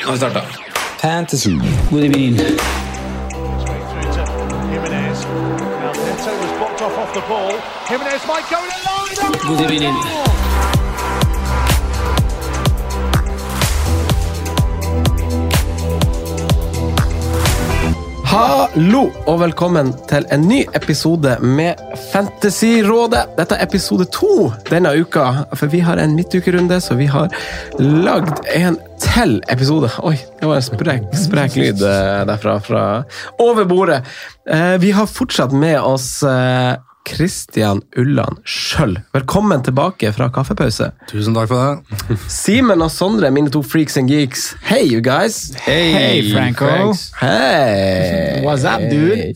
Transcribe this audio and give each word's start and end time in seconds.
Nå 0.00 0.06
har 0.06 0.12
vi 0.12 0.18
starta. 0.18 0.42
Fantasy. 1.02 1.58
God 1.90 2.04
evening. 2.04 2.36
through 9.56 9.58
to 9.58 10.49
Hallo 18.30 19.08
og 19.26 19.40
velkommen 19.40 19.88
til 20.06 20.22
en 20.30 20.44
ny 20.46 20.60
episode 20.78 21.32
med 21.42 21.80
Fantasyrådet. 22.12 23.24
Dette 23.34 23.56
er 23.58 23.64
episode 23.66 24.06
to 24.14 24.50
denne 24.68 24.92
uka, 25.02 25.24
for 25.58 25.66
vi 25.72 25.80
har 25.82 25.98
en 25.98 26.14
midtukerunde, 26.14 26.78
så 26.78 26.94
vi 26.94 27.08
har 27.10 27.32
lagd 27.80 28.44
en 28.54 28.78
til 29.02 29.40
episode. 29.50 29.90
Oi, 30.06 30.14
det 30.38 30.46
var 30.46 30.60
en 30.60 30.66
sprek, 30.68 31.08
sprek 31.24 31.58
lyd 31.58 31.82
eh, 31.82 32.20
derfra, 32.30 32.54
fra 32.62 32.84
over 33.42 33.66
bordet. 33.66 34.04
Eh, 34.46 34.76
Vi 34.78 34.94
har 34.94 35.10
fortsatt 35.10 35.50
med 35.50 35.80
oss 35.80 36.22
Christian 37.10 37.80
Ulland 37.98 38.38
sjøl. 38.46 38.94
Velkommen 39.14 39.62
tilbake 39.66 40.12
fra 40.14 40.28
kaffepause. 40.34 40.90
Tusen 41.10 41.34
takk 41.36 41.50
for 41.50 41.80
det. 42.08 42.18
Simen 42.30 42.84
og 42.84 42.92
Sondre, 42.94 43.32
mine 43.34 43.50
to 43.52 43.62
freaks 43.66 43.98
and 43.98 44.10
geeks. 44.10 44.50
Hey, 44.62 44.84
you 44.86 45.00
guys. 45.02 45.50
Hey, 45.64 46.22
Franco. 46.30 46.92
Hei! 47.20 48.40
What's 48.46 48.64
up, 48.68 48.84
dude? 48.90 49.34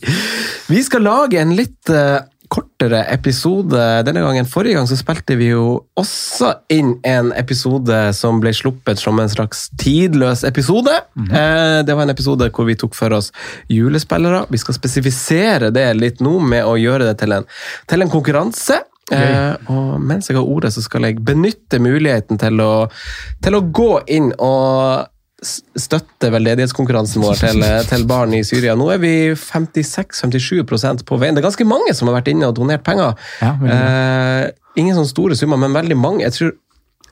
Vi 0.71 0.81
skal 0.87 1.03
lage 1.05 1.41
en 1.41 1.51
litt 1.57 1.91
eh, 1.91 2.23
kortere 2.51 3.03
episode 3.13 3.81
denne 4.07 4.23
gangen. 4.23 4.47
Forrige 4.49 4.77
gang 4.77 4.87
så 4.89 4.97
spilte 4.99 5.37
vi 5.39 5.51
jo 5.51 5.65
også 5.99 6.51
inn 6.73 6.95
en 7.07 7.31
episode 7.37 7.99
som 8.17 8.41
ble 8.43 8.53
sluppet 8.55 9.01
som 9.01 9.19
en 9.21 9.31
slags 9.31 9.67
tidløs 9.81 10.45
episode. 10.47 10.93
Eh, 11.17 11.79
det 11.85 11.95
var 11.95 12.05
en 12.05 12.15
episode 12.15 12.49
hvor 12.55 12.69
vi 12.69 12.77
tok 12.79 12.97
for 12.97 13.15
oss 13.17 13.31
julespillere. 13.71 14.45
Vi 14.49 14.61
skal 14.61 14.77
spesifisere 14.77 15.71
det 15.75 15.87
litt 15.99 16.21
nå 16.23 16.37
med 16.43 16.67
å 16.67 16.77
gjøre 16.79 17.09
det 17.11 17.17
til 17.23 17.37
en, 17.39 17.47
til 17.89 18.05
en 18.05 18.13
konkurranse. 18.13 18.83
Okay. 19.05 19.53
og 19.69 20.01
mens 20.01 20.31
jeg 20.31 20.33
har 20.33 20.47
ordet, 20.49 20.71
så 20.73 20.81
skal 20.81 21.03
jeg 21.05 21.19
benytte 21.21 21.77
muligheten 21.77 22.39
til 22.41 22.57
å, 22.63 22.87
til 23.45 23.53
å 23.53 23.61
gå 23.69 23.91
inn 24.09 24.31
og 24.41 25.05
s- 25.45 25.61
støtte 25.79 26.31
veldedighetskonkurransen 26.33 27.21
vår 27.23 27.37
til, 27.39 27.63
til 27.91 28.05
barn 28.09 28.33
i 28.35 28.41
Syria. 28.47 28.75
Nå 28.75 28.89
er 28.95 28.99
vi 29.03 29.13
56-57% 29.37 31.05
på 31.07 31.17
veien. 31.21 31.35
Det 31.37 31.43
er 31.43 31.47
ganske 31.49 31.67
mange 31.67 31.93
som 31.95 32.09
har 32.09 32.17
vært 32.19 32.31
inne 32.33 32.49
og 32.49 32.55
donert 32.57 32.83
penger. 32.85 33.15
Ja, 33.41 33.53
eh, 33.69 34.51
ingen 34.79 34.95
sånne 34.97 35.11
store 35.11 35.37
summer, 35.39 35.59
men 35.61 35.75
veldig 35.75 35.97
mange. 35.99 36.25
Jeg 36.25 36.35
tror 36.35 36.53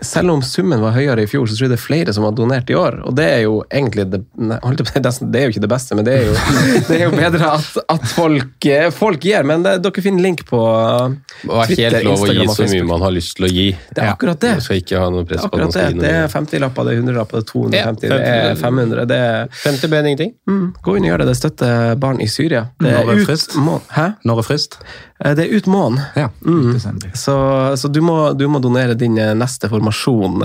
selv 0.02 0.32
om 0.34 0.42
summen 0.42 0.82
var 0.82 0.96
høyere 0.96 1.24
i 1.24 1.28
fjor, 1.30 1.46
så 1.46 1.56
tror 1.56 1.68
jeg 1.68 1.74
det 1.76 1.78
er 1.78 1.84
flere 1.84 2.14
som 2.16 2.26
har 2.26 2.34
donert 2.34 2.70
i 2.72 2.76
år. 2.78 2.98
Og 3.08 3.14
det 3.18 3.28
er 3.30 3.42
jo 3.46 3.60
egentlig 3.70 4.08
det, 4.10 4.24
nei, 4.42 4.58
det 4.58 5.40
er 5.40 5.46
jo 5.46 5.54
ikke 5.54 5.64
det 5.64 5.70
beste, 5.70 5.98
men 5.98 6.08
det 6.08 6.16
er 6.18 6.24
jo, 6.32 6.34
det 6.88 6.98
er 6.98 7.04
jo 7.06 7.12
bedre 7.14 7.52
at, 7.60 7.78
at 7.94 8.08
folk, 8.10 8.68
eh, 8.74 8.88
folk 8.96 9.28
gir. 9.30 9.46
Men 9.48 9.66
det, 9.66 9.76
dere 9.86 10.06
finner 10.06 10.26
link 10.26 10.44
på 10.50 10.64
Twitter, 10.64 11.54
Instagram 11.54 11.54
og 11.54 11.70
Facebook. 11.70 11.70
Det 11.70 11.70
er 11.70 11.76
ikke 11.76 11.86
helt 11.86 12.10
lov 12.10 12.26
å 12.26 12.34
gi 12.34 12.58
så 12.58 12.70
mye 12.74 12.90
man 12.90 13.06
har 13.06 13.16
lyst 13.20 13.38
til 13.38 13.48
å 13.48 13.52
gi. 13.54 13.68
Det 13.94 14.04
er 14.04 14.12
akkurat 14.16 14.42
det. 14.42 14.56
Man 14.58 14.68
skal 14.68 14.82
ikke 14.82 15.06
ha 15.06 15.14
noe 15.14 15.30
press 15.30 15.46
på 15.46 15.62
at 15.62 15.78
det. 15.78 15.88
Det 16.02 16.14
er 16.24 16.28
50-lapper, 16.34 16.90
det 16.90 16.98
er 16.98 17.06
100-lapper, 17.06 17.38
det 17.38 17.46
er 17.46 17.52
250, 17.54 18.10
det 18.10 18.20
er 18.34 18.60
500. 18.64 19.08
Det 19.14 19.22
er, 19.30 19.56
50 19.62 19.94
ben 19.94 20.12
ingenting. 20.12 20.36
mm, 20.50 20.68
gå 20.84 20.98
inn 20.98 21.08
og 21.08 21.14
gjør 21.14 21.24
det. 21.24 21.32
Det 21.32 21.40
støtter 21.44 21.98
barn 22.02 22.22
i 22.24 22.30
Syria. 22.32 22.66
Det 22.82 22.90
er 22.92 23.06
Når 23.06 23.22
er 23.22 23.28
frist? 23.30 23.58
Hæ? 23.94 24.10
Når 24.26 24.42
er 24.42 24.50
frist? 24.50 24.82
Eh, 25.20 25.34
Det 25.36 25.46
er 25.46 25.54
ut 25.58 25.68
måneden. 25.70 26.06
Ja. 26.16 26.30
Mm. 26.46 26.80
Så, 27.14 27.36
så 27.78 27.88
du, 27.88 28.02
må, 28.02 28.34
du 28.34 28.48
må 28.50 28.60
donere 28.64 28.96
din 28.98 29.18
eh, 29.18 29.34
neste 29.38 29.70
formasjon, 29.70 30.42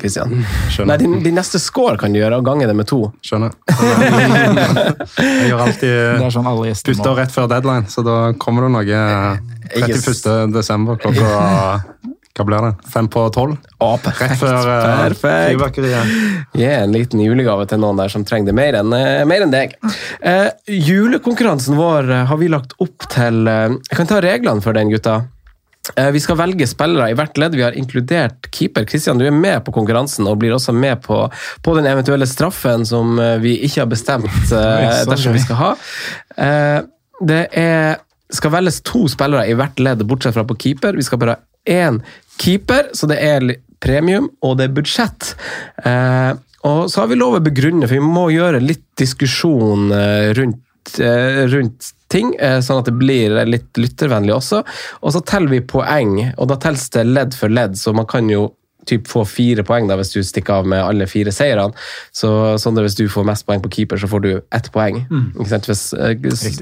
Kristian. 0.00 0.44
Nei, 0.86 0.96
din, 1.02 1.18
din 1.24 1.34
neste 1.36 1.58
score 1.62 1.96
kan 2.00 2.12
du 2.14 2.20
gjøre, 2.20 2.38
og 2.38 2.46
gange 2.46 2.68
det 2.68 2.76
med 2.78 2.86
to. 2.90 3.00
Skjønner. 3.26 3.54
Jeg 5.16 5.50
gjør 5.50 5.64
alltid 5.66 6.30
sånn 6.36 6.50
må. 7.12 7.16
rett 7.20 7.34
før 7.34 7.50
deadline, 7.50 7.90
så 7.92 8.04
da 8.06 8.16
kommer 8.38 8.66
det 8.66 8.74
noe 8.76 9.02
31. 9.76 10.52
desember 10.54 11.00
klokka 11.02 11.30
Hva 12.36 12.44
blir 12.44 12.64
det? 12.66 12.72
Fem 12.92 13.06
på 13.08 13.22
tolv? 13.32 13.54
Å, 13.80 13.86
Rett 13.94 14.02
perfekt. 14.04 14.40
før 14.42 14.68
eh, 14.68 14.88
perfekt. 15.06 15.22
fyrverkeriet. 15.54 16.16
Gi 16.60 16.66
en 16.68 16.92
liten 16.92 17.22
julegave 17.24 17.64
til 17.70 17.80
noen 17.80 17.96
der 18.02 18.12
som 18.12 18.26
trenger 18.28 18.50
det 18.50 18.56
mer 18.58 18.76
enn, 18.82 18.92
eh, 18.92 19.22
mer 19.28 19.46
enn 19.46 19.54
deg. 19.54 19.72
Eh, 20.20 20.50
julekonkurransen 20.68 21.78
vår 21.78 22.10
eh, 22.12 22.26
har 22.28 22.40
vi 22.42 22.50
lagt 22.52 22.76
opp 22.82 23.08
til 23.12 23.46
eh, 23.48 23.72
Jeg 23.88 23.96
kan 24.02 24.10
ta 24.10 24.20
reglene 24.24 24.60
for 24.64 24.76
den, 24.76 24.92
gutta. 24.92 25.14
Eh, 25.96 26.10
Vi 26.12 26.20
skal 26.20 26.36
velge 26.40 26.66
spillere 26.68 27.08
i 27.12 27.16
hvert 27.16 27.40
ledd. 27.40 27.56
Vi 27.56 27.64
har 27.64 27.76
inkludert 27.78 28.50
keeper. 28.52 28.84
Kristian, 28.90 29.16
du 29.20 29.24
er 29.28 29.32
med 29.34 29.64
på 29.64 29.72
konkurransen 29.76 30.28
og 30.28 30.36
blir 30.42 30.52
også 30.56 30.74
med 30.76 31.00
på, 31.06 31.22
på 31.64 31.76
den 31.78 31.88
eventuelle 31.88 32.26
straffen 32.28 32.84
som 32.88 33.16
eh, 33.22 33.36
vi 33.40 33.56
ikke 33.64 33.84
har 33.86 33.90
bestemt 33.96 34.28
eh, 34.60 35.02
dersom 35.08 35.32
vi 35.36 35.44
skal 35.46 35.60
ha. 35.64 35.72
Eh, 36.36 36.80
Det 37.24 37.42
er, 37.56 37.96
skal 38.28 38.52
velges 38.52 38.82
to 38.84 39.06
spillere 39.08 39.46
i 39.48 39.54
hvert 39.56 39.78
ledd, 39.80 40.02
bortsett 40.04 40.34
fra 40.36 40.44
på 40.44 40.56
keeper. 40.60 40.98
Vi 41.00 41.06
skal 41.06 41.22
bare 41.22 41.38
ha 41.38 41.42
én 41.66 41.96
keeper, 42.40 42.90
så 42.96 43.08
det 43.10 43.20
er 43.22 43.46
premium, 43.82 44.30
og 44.44 44.58
det 44.58 44.68
er 44.68 44.76
budsjett. 44.76 45.34
Eh, 45.84 46.32
og 46.66 46.90
så 46.90 47.02
har 47.02 47.10
vi 47.10 47.18
lov 47.18 47.38
å 47.38 47.44
begrunne, 47.44 47.86
for 47.86 47.98
vi 47.98 48.14
må 48.16 48.28
gjøre 48.34 48.62
litt 48.62 48.86
diskusjon 48.98 49.92
eh, 49.94 50.32
rundt, 50.38 50.98
eh, 50.98 51.44
rundt 51.52 51.92
ting, 52.12 52.32
eh, 52.40 52.58
sånn 52.64 52.80
at 52.82 52.88
det 52.90 52.96
blir 52.98 53.36
litt 53.46 53.78
lyttervennlig 53.78 54.34
også. 54.36 54.62
Og 55.02 55.14
så 55.14 55.22
teller 55.26 55.52
vi 55.52 55.64
poeng, 55.74 56.18
og 56.36 56.50
da 56.50 56.58
telles 56.62 56.88
det 56.94 57.06
ledd 57.08 57.36
for 57.38 57.52
ledd, 57.52 57.78
så 57.78 57.94
man 57.96 58.08
kan 58.10 58.30
jo 58.30 58.48
typ 58.88 59.08
få 59.10 59.24
fire 59.28 59.64
poeng 59.66 59.88
da 59.90 59.98
hvis 59.98 60.12
du 60.14 60.20
stikker 60.24 60.60
av 60.60 60.68
med 60.70 60.82
alle 60.84 61.08
fire 61.10 61.32
seirene. 61.34 61.76
Så 62.14 62.30
sånn 62.62 62.78
hvis 62.82 62.98
du 62.98 63.06
får 63.12 63.26
mest 63.28 63.46
poeng 63.48 63.62
på 63.64 63.72
keeper, 63.78 64.00
så 64.00 64.10
får 64.10 64.24
du 64.24 64.30
ett 64.36 64.70
poeng. 64.74 65.02
Sant? 65.48 65.68
Hvis, 65.70 65.88
eh, 65.94 66.14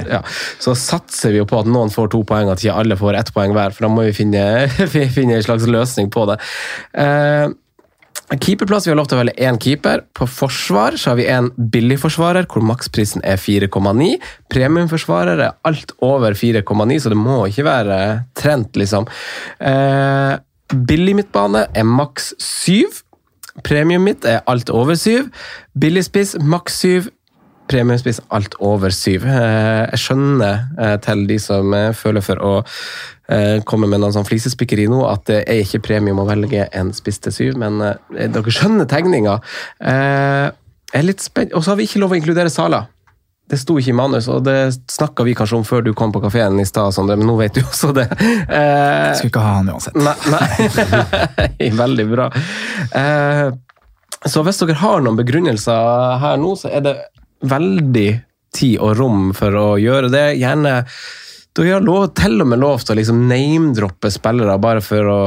ja. 0.08 0.22
Så 0.62 0.76
satser 0.78 1.34
vi 1.34 1.42
jo 1.42 1.48
på 1.48 1.60
at 1.60 1.70
noen 1.70 1.92
får 1.92 2.12
to 2.14 2.22
poeng, 2.28 2.50
at 2.52 2.62
ikke 2.62 2.78
alle 2.84 2.98
får 3.00 3.20
ett 3.20 3.34
poeng 3.34 3.56
hver, 3.56 3.74
for 3.74 3.86
da 3.86 3.92
må 3.92 4.06
vi 4.08 4.16
finne, 4.16 4.44
finne 5.16 5.38
en 5.38 5.46
slags 5.46 5.68
løsning 5.70 6.10
på 6.14 6.26
det. 6.30 6.40
Uh, 6.96 7.52
Keeperplass, 8.32 8.86
Vi 8.86 8.90
har 8.90 8.96
lov 8.96 9.08
til 9.10 9.18
å 9.18 9.20
velge 9.20 9.44
én 9.44 9.58
keeper. 9.60 10.00
På 10.16 10.26
forsvar 10.30 10.96
så 11.00 11.12
har 11.12 11.18
vi 11.18 11.26
en 11.28 11.50
billigforsvarer, 11.54 12.48
hvor 12.48 12.64
maksprisen 12.64 13.22
er 13.26 13.36
4,9. 13.36 14.14
Premiumforsvarer 14.52 15.42
er 15.44 15.58
alt 15.68 15.92
over 16.04 16.32
4,9, 16.32 16.98
så 17.04 17.12
det 17.12 17.20
må 17.20 17.42
ikke 17.50 17.66
være 17.68 17.98
trent, 18.38 18.80
liksom. 18.80 19.06
Eh, 19.60 20.32
billig 20.72 21.16
midtbane 21.18 21.66
er 21.74 21.88
maks 21.88 22.32
7. 22.38 23.02
Premium 23.64 24.06
mitt 24.08 24.24
er 24.24 24.42
alt 24.50 24.70
over 24.70 24.96
7. 24.98 25.28
Billigspiss 25.78 26.36
maks 26.40 26.80
7. 26.82 27.10
Premiumspiss 27.70 28.20
alt 28.34 28.56
over 28.60 28.92
7. 28.92 29.24
Eh, 29.24 29.84
jeg 29.94 30.00
skjønner 30.02 30.66
eh, 30.76 30.96
til 31.04 31.24
de 31.28 31.38
som 31.40 31.72
eh, 31.76 31.92
føler 31.96 32.24
for 32.24 32.44
å 32.44 32.56
komme 33.64 33.88
med 33.88 34.02
noen 34.02 34.12
sånn 34.12 34.26
flisespikkeri 34.28 34.82
nå, 34.92 34.98
at 35.08 35.22
det 35.30 35.38
er 35.48 35.62
ikke 35.62 35.78
premium 35.86 36.18
å 36.20 36.26
velge 36.28 36.66
en 36.76 36.90
spiss 36.92 37.22
til 37.24 37.32
7, 37.32 37.54
men 37.56 37.78
dere 38.12 38.52
skjønner 38.52 38.84
tegninga. 38.84 39.38
Og 39.40 41.54
så 41.56 41.70
har 41.70 41.78
vi 41.80 41.86
ikke 41.88 42.02
lov 42.02 42.12
å 42.12 42.18
inkludere 42.18 42.52
Sala. 42.52 42.82
Det 43.50 43.58
sto 43.60 43.76
ikke 43.76 43.92
i 43.92 43.96
manus, 43.96 44.26
og 44.32 44.46
det 44.46 44.56
snakka 44.88 45.24
vi 45.26 45.34
kanskje 45.36 45.58
om 45.58 45.66
før 45.68 45.82
du 45.84 45.90
kom 45.96 46.12
på 46.14 46.22
kafeen 46.24 46.56
i 46.62 46.64
stad, 46.64 46.94
Sondre, 46.96 47.18
men 47.20 47.28
nå 47.28 47.34
vet 47.36 47.58
du 47.58 47.60
også 47.60 47.90
det. 47.96 48.06
Eh, 48.16 49.10
Skulle 49.18 49.32
ikke 49.32 49.42
ha 49.44 49.56
han 49.58 49.68
uansett. 49.74 49.98
Nei, 50.00 50.14
nei. 50.32 51.72
veldig 51.82 52.06
bra. 52.08 52.30
Eh, 52.96 53.50
så 54.24 54.44
hvis 54.46 54.62
dere 54.62 54.78
har 54.80 55.04
noen 55.04 55.18
begrunnelser 55.20 56.16
her 56.22 56.40
nå, 56.40 56.54
så 56.56 56.72
er 56.72 56.86
det 56.86 56.94
veldig 57.44 58.08
tid 58.56 58.78
og 58.80 58.94
rom 58.96 59.28
for 59.36 59.56
å 59.60 59.66
gjøre 59.80 60.08
det. 60.14 60.24
Gjerne 60.40 60.78
Du 61.54 61.62
har 61.68 61.84
lov, 61.84 62.08
til 62.16 62.40
og 62.40 62.48
med 62.50 62.62
lov 62.62 62.80
til 62.82 62.94
å 62.94 62.98
liksom 62.98 63.26
name-droppe 63.28 64.10
spillere 64.10 64.56
bare 64.62 64.80
for 64.82 65.10
å 65.10 65.20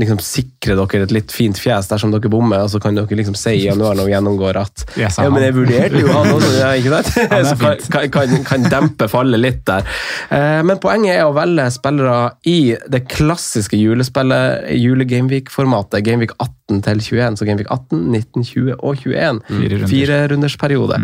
liksom 0.00 0.20
sikre 0.24 0.76
dere 0.78 1.04
et 1.04 1.12
litt 1.12 1.32
fint 1.34 1.58
fjes 1.58 1.90
dersom 1.90 2.12
dere 2.14 2.30
bommer, 2.32 2.64
og 2.64 2.70
så 2.72 2.80
kan 2.80 2.96
dere 2.96 3.18
liksom 3.18 3.36
si 3.36 3.52
i 3.58 3.66
januar 3.66 3.98
når 3.98 4.08
vi 4.08 4.14
gjennomgår 4.14 4.58
at 4.62 4.84
yes, 4.96 5.18
ja, 5.20 5.28
men 5.32 5.44
jeg 5.44 5.56
vurderte 5.58 6.00
jo 6.00 6.08
han 6.08 6.30
også, 6.32 6.52
ja, 6.56 6.70
ikke 6.80 6.94
sant? 6.94 7.10
Ja, 7.32 7.42
så 7.50 7.56
kan, 7.92 8.08
kan, 8.14 8.34
kan 8.48 8.66
dempe 8.72 9.08
fallet 9.12 9.42
litt 9.42 9.62
der. 9.68 9.84
Eh, 10.32 10.60
men 10.64 10.80
poenget 10.82 11.18
er 11.18 11.26
å 11.26 11.36
velge 11.36 11.68
spillere 11.74 12.16
i 12.48 12.72
det 12.92 13.04
klassiske 13.12 13.76
julespillet, 13.78 14.70
julegameweek-formatet. 14.80 16.00
Gameweek 16.06 16.34
18 16.38 16.61
til 16.84 17.02
21, 17.02 17.36
så 17.36 17.48
Gameweek 17.48 17.68
18, 17.68 18.00
19, 18.08 18.44
20 18.48 18.78
og 18.78 19.02
21. 19.02 19.42
Fire 19.50 19.82
rundersperiode. 19.82 19.82
Mm. 19.82 19.88
Firerundersperiode. 19.92 21.00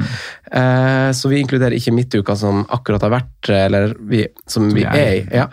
Eh, 0.52 1.12
så 1.12 1.28
vi 1.28 1.40
inkluderer 1.42 1.76
ikke 1.76 1.94
midtuka 1.94 2.36
som 2.36 2.64
akkurat 2.74 3.04
har 3.04 3.12
vært, 3.12 3.50
eller 3.52 3.94
vi, 4.00 4.24
som 4.46 4.68
vi 4.72 4.78
vi 4.78 4.86
er 4.88 5.14
i. 5.18 5.22
Ja. 5.34 5.48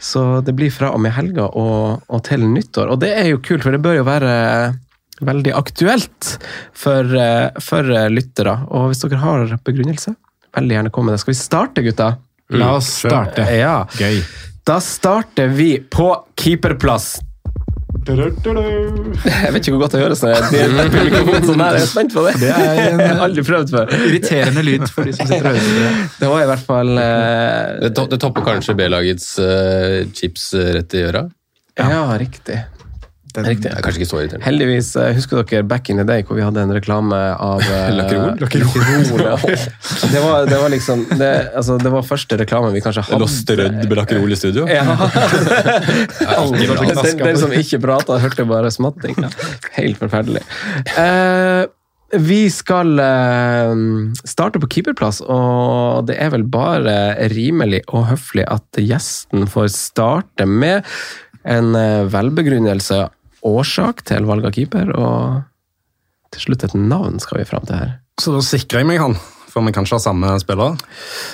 Så 0.00 0.40
det 0.46 0.54
blir 0.56 0.70
fra 0.70 0.92
og 0.94 1.02
med 1.02 1.14
helga 1.16 1.48
og, 1.48 2.04
og 2.08 2.24
til 2.26 2.44
nyttår. 2.46 2.92
Og 2.92 3.00
det 3.02 3.12
er 3.16 3.32
jo 3.32 3.42
kult, 3.42 3.64
for 3.64 3.74
det 3.74 3.82
bør 3.84 4.00
jo 4.00 4.06
være 4.08 4.32
veldig 5.18 5.52
aktuelt 5.58 6.38
for, 6.72 7.04
eh, 7.04 7.50
for 7.60 7.90
eh, 7.90 8.08
lyttere. 8.12 8.54
Og 8.70 8.90
hvis 8.90 9.02
dere 9.04 9.22
har 9.22 9.56
begrunnelse, 9.66 10.14
veldig 10.56 10.78
gjerne 10.78 10.94
kom 10.94 11.08
med 11.08 11.16
det. 11.16 11.22
Skal 11.24 11.34
vi 11.34 11.40
starte, 11.40 11.86
gutta? 11.86 12.12
La 12.56 12.74
oss 12.78 12.90
starte. 13.02 13.44
Ja. 13.52 13.82
Gøy. 13.98 14.22
Da 14.68 14.78
starter 14.84 15.50
vi 15.52 15.78
på 15.80 16.12
keeperplass. 16.38 17.18
Jeg 18.08 19.50
vet 19.52 19.58
ikke 19.60 19.72
hvor 19.74 19.82
godt 19.82 19.94
det 19.96 20.00
høres 20.04 20.22
når 20.24 20.30
jeg 20.34 20.46
deler 20.54 20.88
mikrofonen 20.92 21.46
sånn 21.48 21.62
her. 21.64 21.76
Jeg 21.78 21.84
er 21.84 21.90
spent 21.90 22.14
på 22.14 22.24
det. 22.24 22.34
Det 22.40 22.50
er 22.54 22.80
en- 22.84 23.00
Jeg 23.04 23.10
har 23.10 23.24
aldri 23.26 23.44
prøvd 23.48 23.72
før. 23.74 23.92
Irriterende 24.08 24.64
lyd 24.64 24.86
for 24.92 25.08
de 25.08 25.12
som 25.16 25.26
sitter 25.28 25.50
og 25.50 25.58
hører 25.58 25.66
på 25.68 25.82
det. 25.82 25.92
Det 26.22 26.30
var 26.32 26.42
i 26.42 26.48
hvert 26.52 26.64
fall 26.70 26.92
eh, 27.02 27.74
Det, 27.84 27.90
to 27.98 28.06
det 28.12 28.20
topper 28.22 28.46
kanskje 28.48 28.76
B-lagets 28.78 29.28
uh, 29.42 30.06
chips 30.16 30.50
eh, 30.58 30.72
rett 30.78 30.94
i 30.98 31.04
øra. 31.08 31.24
Ja, 31.78 32.00
riktig. 32.18 32.58
Den, 33.34 33.44
Riktig. 33.44 33.68
Det 33.68 33.76
er 33.76 33.84
kanskje 33.84 34.00
ikke 34.00 34.08
så 34.08 34.20
irriterende. 34.22 34.44
Heldigvis, 34.46 34.88
eh, 34.96 35.10
husker 35.16 35.42
dere 35.42 35.64
back 35.68 35.90
in 35.92 36.00
the 36.00 36.04
day 36.08 36.24
hvor 36.24 36.38
vi 36.38 36.44
hadde 36.46 36.62
en 36.64 36.72
reklame 36.72 37.16
av 37.36 37.60
eh, 37.66 37.90
Lakkerol? 37.92 38.38
Lakkerol, 38.40 38.70
det, 40.14 40.22
var, 40.24 40.48
det 40.48 40.60
var 40.62 40.72
liksom 40.72 41.04
det, 41.20 41.30
altså, 41.52 41.76
det 41.82 41.92
var 41.92 42.06
første 42.08 42.38
reklame 42.40 42.72
vi 42.72 42.82
kanskje 42.84 43.04
hadde. 43.10 43.20
Lå 43.20 43.58
rødd 43.60 43.80
med 43.82 43.96
lakkerol 44.00 44.32
i 44.32 44.38
studio. 44.40 44.64
Ja. 44.70 44.84
den, 46.56 47.20
den 47.20 47.40
som 47.40 47.52
ikke 47.52 47.82
prata, 47.84 48.16
hørte 48.22 48.48
bare 48.48 48.72
smatting. 48.72 49.18
Helt 49.76 50.00
forferdelig. 50.00 50.44
Uh, 50.96 51.68
vi 52.16 52.46
skal 52.48 52.96
uh, 52.96 53.76
starte 54.24 54.60
på 54.62 54.70
keeperplass, 54.72 55.20
og 55.20 56.08
det 56.08 56.16
er 56.16 56.32
vel 56.32 56.48
bare 56.48 56.96
rimelig 57.34 57.82
og 57.92 58.08
høflig 58.14 58.48
at 58.48 58.80
gjesten 58.80 59.44
får 59.50 59.72
starte 59.76 60.48
med 60.48 60.86
en 61.48 61.74
eh, 61.78 62.04
velbegrunnelse, 62.12 63.02
årsak 63.48 64.04
til 64.08 64.28
valg 64.28 64.46
av 64.48 64.54
keeper, 64.56 64.92
og 64.96 66.34
til 66.34 66.48
slutt 66.48 66.66
et 66.66 66.76
navn 66.78 67.18
skal 67.22 67.40
vi 67.40 67.48
fram 67.48 67.66
til 67.68 67.80
her. 67.80 67.96
Så 68.20 68.34
da 68.34 68.42
sikrer 68.44 68.82
jeg 68.82 68.90
meg 68.90 69.00
han, 69.02 69.14
for 69.48 69.64
vi 69.64 69.74
kanskje 69.76 69.98
har 69.98 70.04
samme 70.04 70.34
spiller. 70.42 70.76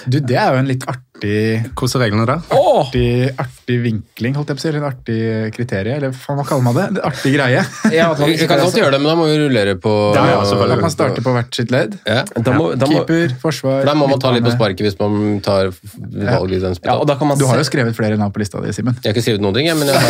Du, 0.07 0.21
det 0.21 0.39
er 0.39 0.55
jo 0.55 0.63
en 0.63 0.71
litt 0.71 0.87
artig, 0.91 1.14
Hvordan 1.15 2.01
er 2.01 2.05
reglene 2.05 2.25
der? 2.27 2.41
artig, 2.75 3.31
artig 3.39 3.77
vinkling, 3.85 4.35
holdt 4.35 4.49
jeg 4.51 4.57
på 4.57 4.61
å 4.61 4.63
si. 4.65 4.69
Eller 4.71 4.81
en 4.81 4.87
artig 4.89 5.19
kriterie, 5.55 5.95
eller 5.99 6.11
faen, 6.17 6.37
hva 6.41 6.45
kaller 6.49 6.65
man 6.67 6.75
det? 6.77 6.85
En 6.91 6.99
artig 7.11 7.33
greie. 7.37 7.61
Ja, 7.95 8.07
man 8.19 8.29
Vi 8.33 8.47
kan 8.51 8.59
godt 8.61 8.77
gjøre 8.79 8.93
det, 8.97 9.01
men 9.03 9.09
da 9.13 9.17
må 9.19 9.25
vi 9.31 9.37
rullere 9.39 9.75
på 9.81 9.93
Ja, 10.17 10.23
ja, 10.33 10.39
selvfølgelig. 10.49 10.81
Man 10.85 10.95
starte 10.95 11.21
på 11.25 11.31
hvert 11.37 11.53
sitt 11.59 11.71
ledd. 11.75 11.93
Ja. 12.09 12.21
da 12.35 12.51
må, 12.57 12.65
da 12.79 12.87
må, 12.91 12.95
Keeper, 13.05 13.29
forsvar 13.43 13.75
For 13.81 13.87
Der 13.91 13.97
må 13.99 14.05
man 14.11 14.19
ta 14.23 14.29
litt 14.35 14.45
på 14.47 14.53
sparket 14.55 14.83
hvis 14.89 14.99
man 15.01 15.13
tar 15.45 15.65
valg 15.71 16.51
i 16.51 16.53
den 16.59 16.73
ja, 16.75 16.79
spillet. 16.79 17.07
da 17.09 17.15
kan 17.21 17.27
man 17.31 17.37
Du 17.41 17.45
har 17.49 17.57
jo 17.61 17.65
skrevet 17.67 17.95
flere 17.97 18.17
navn 18.21 18.33
på 18.35 18.41
lista 18.43 18.57
di, 18.65 18.71
Simen. 18.75 18.95
Jeg 19.01 19.07
har 19.11 19.15
ikke 19.15 19.27
skrevet 19.29 19.43
noen 19.45 19.57
ting, 19.59 19.67
jeg, 19.71 19.77
men 19.79 19.87
jeg 19.89 19.95
har, 19.95 20.01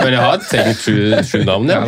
men 0.00 0.10
jeg 0.14 0.22
har 0.24 0.36
tenkt 0.46 0.78
sju, 0.84 0.96
sju 1.28 1.38
navn. 1.44 1.66
Ja. 1.70 1.78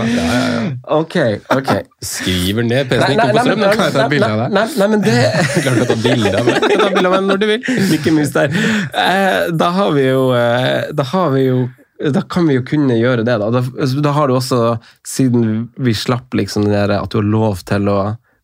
Ok, 0.98 1.16
ok. 1.56 1.70
Skriver 2.02 2.62
ned 2.66 2.82
Nei, 2.82 2.86
PC-en 2.90 3.02
nei, 3.02 3.08
ikke 3.14 3.22
nei, 3.22 3.32
nei, 3.32 3.42
nei, 3.42 3.48
nei, 3.56 3.62
da. 3.62 3.66
Kan 3.72 3.84
jeg 3.86 3.92
ta 3.94 3.98
et 4.04 4.10
bilde 4.12 4.28
av 4.28 4.32
nei, 4.42 4.48
nei, 4.52 4.52
nei, 4.52 4.66
nei, 4.82 4.88
men 4.92 5.00
det 5.06 5.18
nei, 5.62 5.72
å 5.72 5.74
ta 5.88 5.96
bilde 6.02 6.36
av 6.36 6.44
meg. 6.48 6.56
nei, 6.62 6.76
kan 6.81 6.81
ta 6.82 6.90
bilde 6.94 7.10
av 7.10 7.16
meg 7.16 7.28
når 7.30 7.42
du 7.42 7.46
vil. 7.50 7.70
Ikke 7.96 8.14
mus 8.14 8.34
der. 8.34 8.52
Eh, 8.52 9.52
da 9.54 9.70
har 9.76 9.94
vi 9.96 10.08
jo 10.08 10.26
eh, 10.36 10.90
Da 10.94 11.06
har 11.14 11.32
vi 11.36 11.46
jo 11.46 11.62
da 12.02 12.18
kan 12.26 12.48
vi 12.48 12.56
jo 12.56 12.64
kunne 12.66 12.96
gjøre 12.98 13.22
det, 13.22 13.36
da. 13.38 13.46
Da, 13.54 13.60
altså, 13.62 14.00
da 14.02 14.10
har 14.16 14.26
du 14.26 14.34
også, 14.34 14.56
siden 15.06 15.68
vi 15.78 15.92
slapp 15.94 16.34
liksom 16.34 16.64
det 16.66 16.74
der 16.74 16.96
at 16.96 17.12
du 17.12 17.20
har 17.20 17.28
lov 17.30 17.60
til 17.68 17.86
å 17.92 17.98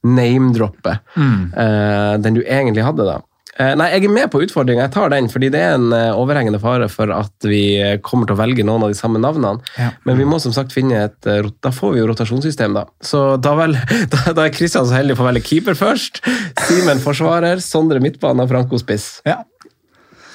name-droppe 0.07 0.93
eh, 1.19 2.13
den 2.23 2.39
du 2.39 2.45
egentlig 2.45 2.85
hadde, 2.87 3.09
da. 3.09 3.17
Eh, 3.59 3.73
nei, 3.75 3.89
jeg 3.91 4.07
er 4.07 4.13
med 4.15 4.31
på 4.31 4.41
utfordringa. 4.45 4.85
Jeg 4.85 4.95
tar 4.95 5.11
den, 5.11 5.27
fordi 5.33 5.49
det 5.51 5.61
er 5.65 5.73
en 5.75 5.89
eh, 5.95 6.15
overhengende 6.15 6.61
fare 6.63 6.87
for 6.93 7.11
at 7.11 7.47
vi 7.49 7.63
eh, 7.83 7.97
kommer 8.07 8.29
til 8.29 8.37
å 8.37 8.39
velge 8.39 8.67
noen 8.67 8.87
av 8.87 8.93
de 8.93 8.99
samme 8.99 9.19
navnene. 9.23 9.59
Ja. 9.75 9.91
Men 10.07 10.21
vi 10.21 10.27
må 10.29 10.39
som 10.43 10.55
sagt 10.55 10.75
finne 10.75 11.01
et 11.09 11.27
Da 11.27 11.73
får 11.75 11.97
vi 11.97 12.03
jo 12.03 12.07
rotasjonssystem, 12.13 12.77
da. 12.77 12.87
Så 13.03 13.23
da, 13.43 13.57
vel, 13.59 13.75
da, 14.15 14.23
da 14.31 14.47
er 14.47 14.55
Kristian 14.55 14.87
så 14.87 14.95
heldig 14.95 15.17
å 15.17 15.21
få 15.23 15.27
velge 15.27 15.47
keeper 15.49 15.79
først. 15.79 16.23
Simen 16.69 17.03
forsvarer, 17.03 17.63
Sondre 17.65 18.03
midtbane 18.05 18.47
og 18.47 18.53
Franco 18.53 18.79
spiss. 18.79 19.11
Ja. 19.27 19.41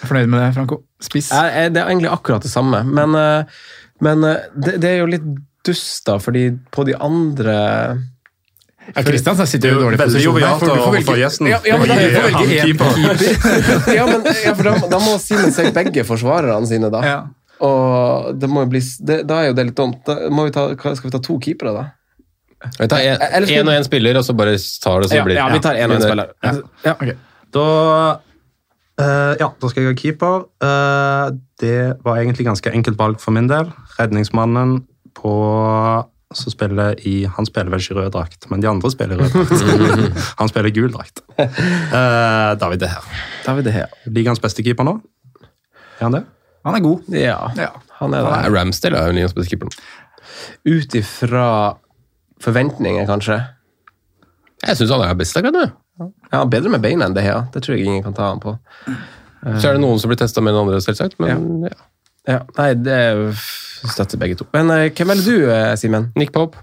Er 0.03 0.09
Fornøyd 0.09 0.27
med 0.27 0.41
det, 0.43 0.51
Franco? 0.57 0.81
Spiss? 1.03 1.31
Ja, 1.31 1.69
Det 1.71 1.79
er 1.79 1.87
egentlig 1.87 2.11
akkurat 2.11 2.43
det 2.43 2.51
samme, 2.51 2.81
men, 2.83 3.15
men 4.03 4.23
det, 4.23 4.77
det 4.83 4.89
er 4.89 4.97
jo 4.99 5.11
litt 5.11 5.25
dust, 5.63 6.03
da, 6.07 6.17
fordi 6.19 6.49
på 6.75 6.83
de 6.87 6.95
andre 6.99 7.55
Ja, 8.95 9.03
Kristian 9.07 9.37
sitter 9.47 9.71
jo 9.71 9.79
dårlig 9.79 9.99
Veldig 10.01 10.23
jovialt 10.23 10.63
får 10.63 10.91
velge- 10.97 11.15
gjesten. 11.21 11.47
Ja, 11.49 11.59
ja, 11.65 11.77
men 11.79 11.87
da- 11.87 11.95
får 11.95 12.25
velge 12.27 12.43
én 12.47 12.65
keeper. 12.67 13.93
Ja, 13.97 14.05
men, 14.09 14.27
ja, 14.43 14.53
for 14.59 14.63
da, 14.69 14.73
da 14.91 14.99
må 14.99 15.15
Simen 15.23 15.53
se 15.55 15.69
begge 15.75 16.03
forsvarerne 16.07 16.67
sine, 16.67 16.89
da. 16.93 17.01
Ja. 17.07 17.17
Og 17.63 18.33
det 18.39 18.49
må 18.51 18.65
jo 18.65 18.71
bli, 18.73 18.81
det, 19.07 19.21
da 19.29 19.39
er 19.43 19.51
jo 19.51 19.57
det 19.59 19.67
litt 19.69 19.77
dumt. 19.79 20.01
Da 20.07 20.17
må 20.33 20.47
vi 20.49 20.53
ta, 20.55 20.67
skal 20.75 21.07
vi 21.07 21.13
ta 21.15 21.21
to 21.23 21.37
keepere, 21.43 21.73
da? 21.77 21.85
Vi 22.79 22.87
tar 22.91 22.99
Eller 23.03 23.47
én 23.55 23.67
og 23.67 23.73
én 23.75 23.83
spiller, 23.87 24.19
og 24.19 24.23
så 24.27 24.35
bare 24.35 24.57
tar 24.83 25.03
det 25.03 25.09
så 25.11 25.17
det 25.19 25.23
blir. 25.29 25.39
ja, 25.39 25.47
vi 25.51 25.63
tar 25.63 25.79
én 25.79 25.91
og 25.91 25.97
én 25.99 26.05
spiller. 26.05 26.35
Ja. 26.43 26.93
Okay. 26.97 27.17
Da 27.55 27.65
Uh, 28.93 29.33
Ja, 29.39 29.47
da 29.57 29.69
skal 29.71 29.81
jeg 29.81 29.89
ha 29.89 29.97
keeper. 29.97 30.43
Uh, 30.61 31.33
det 31.59 31.97
var 32.05 32.19
egentlig 32.21 32.45
ganske 32.45 32.69
enkelt 32.69 32.99
valg 32.99 33.17
for 33.19 33.33
min 33.33 33.47
del. 33.49 33.71
Redningsmannen 33.97 34.83
på 35.17 35.33
som 36.37 36.51
spiller 36.53 36.99
i 37.07 37.23
Han 37.37 37.45
spiller 37.47 37.71
vel 37.73 37.81
ikke 37.83 37.95
rød 37.97 38.11
drakt, 38.15 38.47
men 38.51 38.61
de 38.63 38.67
andre 38.69 38.91
spiller 38.91 39.19
rød 39.21 39.33
drakt. 39.33 39.63
han 40.39 40.51
spiller 40.51 40.73
gul 40.75 40.91
drakt. 40.93 41.23
Uh, 41.37 42.53
David 42.61 42.79
De 42.83 42.89
Her. 42.91 43.07
David 43.45 43.67
De 43.69 43.73
Gea. 43.75 43.87
Ligaens 44.09 44.41
beste 44.43 44.63
keeper 44.65 44.87
nå? 44.87 44.97
Er 45.99 46.07
han 46.07 46.17
det? 46.17 46.23
Han 46.65 46.75
er 46.77 46.83
god. 46.85 47.09
Ja, 47.13 47.37
Ja. 47.59 47.69
han 47.99 48.13
er 48.13 48.23
Nei, 48.27 48.41
det. 48.45 48.53
Ramsdale 48.55 48.99
er 48.99 49.11
jo 49.11 49.17
ligaens 49.19 49.35
beste 49.37 49.51
keeper. 49.53 49.67
Ut 50.67 50.95
ifra 50.99 51.47
forventninger, 52.43 53.05
kanskje. 53.07 53.39
Jeg 54.63 54.79
syns 54.79 54.91
han 54.95 55.03
er 55.05 55.17
best 55.19 55.37
av 55.39 55.47
nå. 55.51 55.65
Ja, 56.33 56.43
bedre 56.49 56.71
med 56.73 56.81
beina 56.83 57.05
enn 57.05 57.15
De 57.15 57.21
Her. 57.21 57.45
Det 57.53 57.61
tror 57.63 57.77
jeg 57.77 57.85
ingen 57.85 58.03
kan 58.05 58.15
ta 58.17 58.31
han 58.31 58.41
på. 58.43 58.55
Så 59.59 59.67
er 59.69 59.75
det 59.75 59.81
noen 59.83 59.99
som 59.99 60.09
blir 60.11 60.17
testa 60.19 60.41
med 60.41 60.55
den 60.55 60.63
andre, 60.63 60.79
selvsagt. 60.81 61.19
Men 61.21 61.65
ja. 61.67 61.73
Ja, 61.73 61.89
nei, 62.29 62.69
det 62.79 62.99
er 63.09 63.25
støtter 63.91 64.21
begge 64.21 64.39
to. 64.39 64.47
Men 64.55 64.71
eh, 64.73 64.91
hvem 64.93 65.13
velger 65.13 65.25
du, 65.27 65.49
eh, 65.51 65.73
Simen? 65.79 66.11
Nick 66.19 66.33
Pope. 66.35 66.59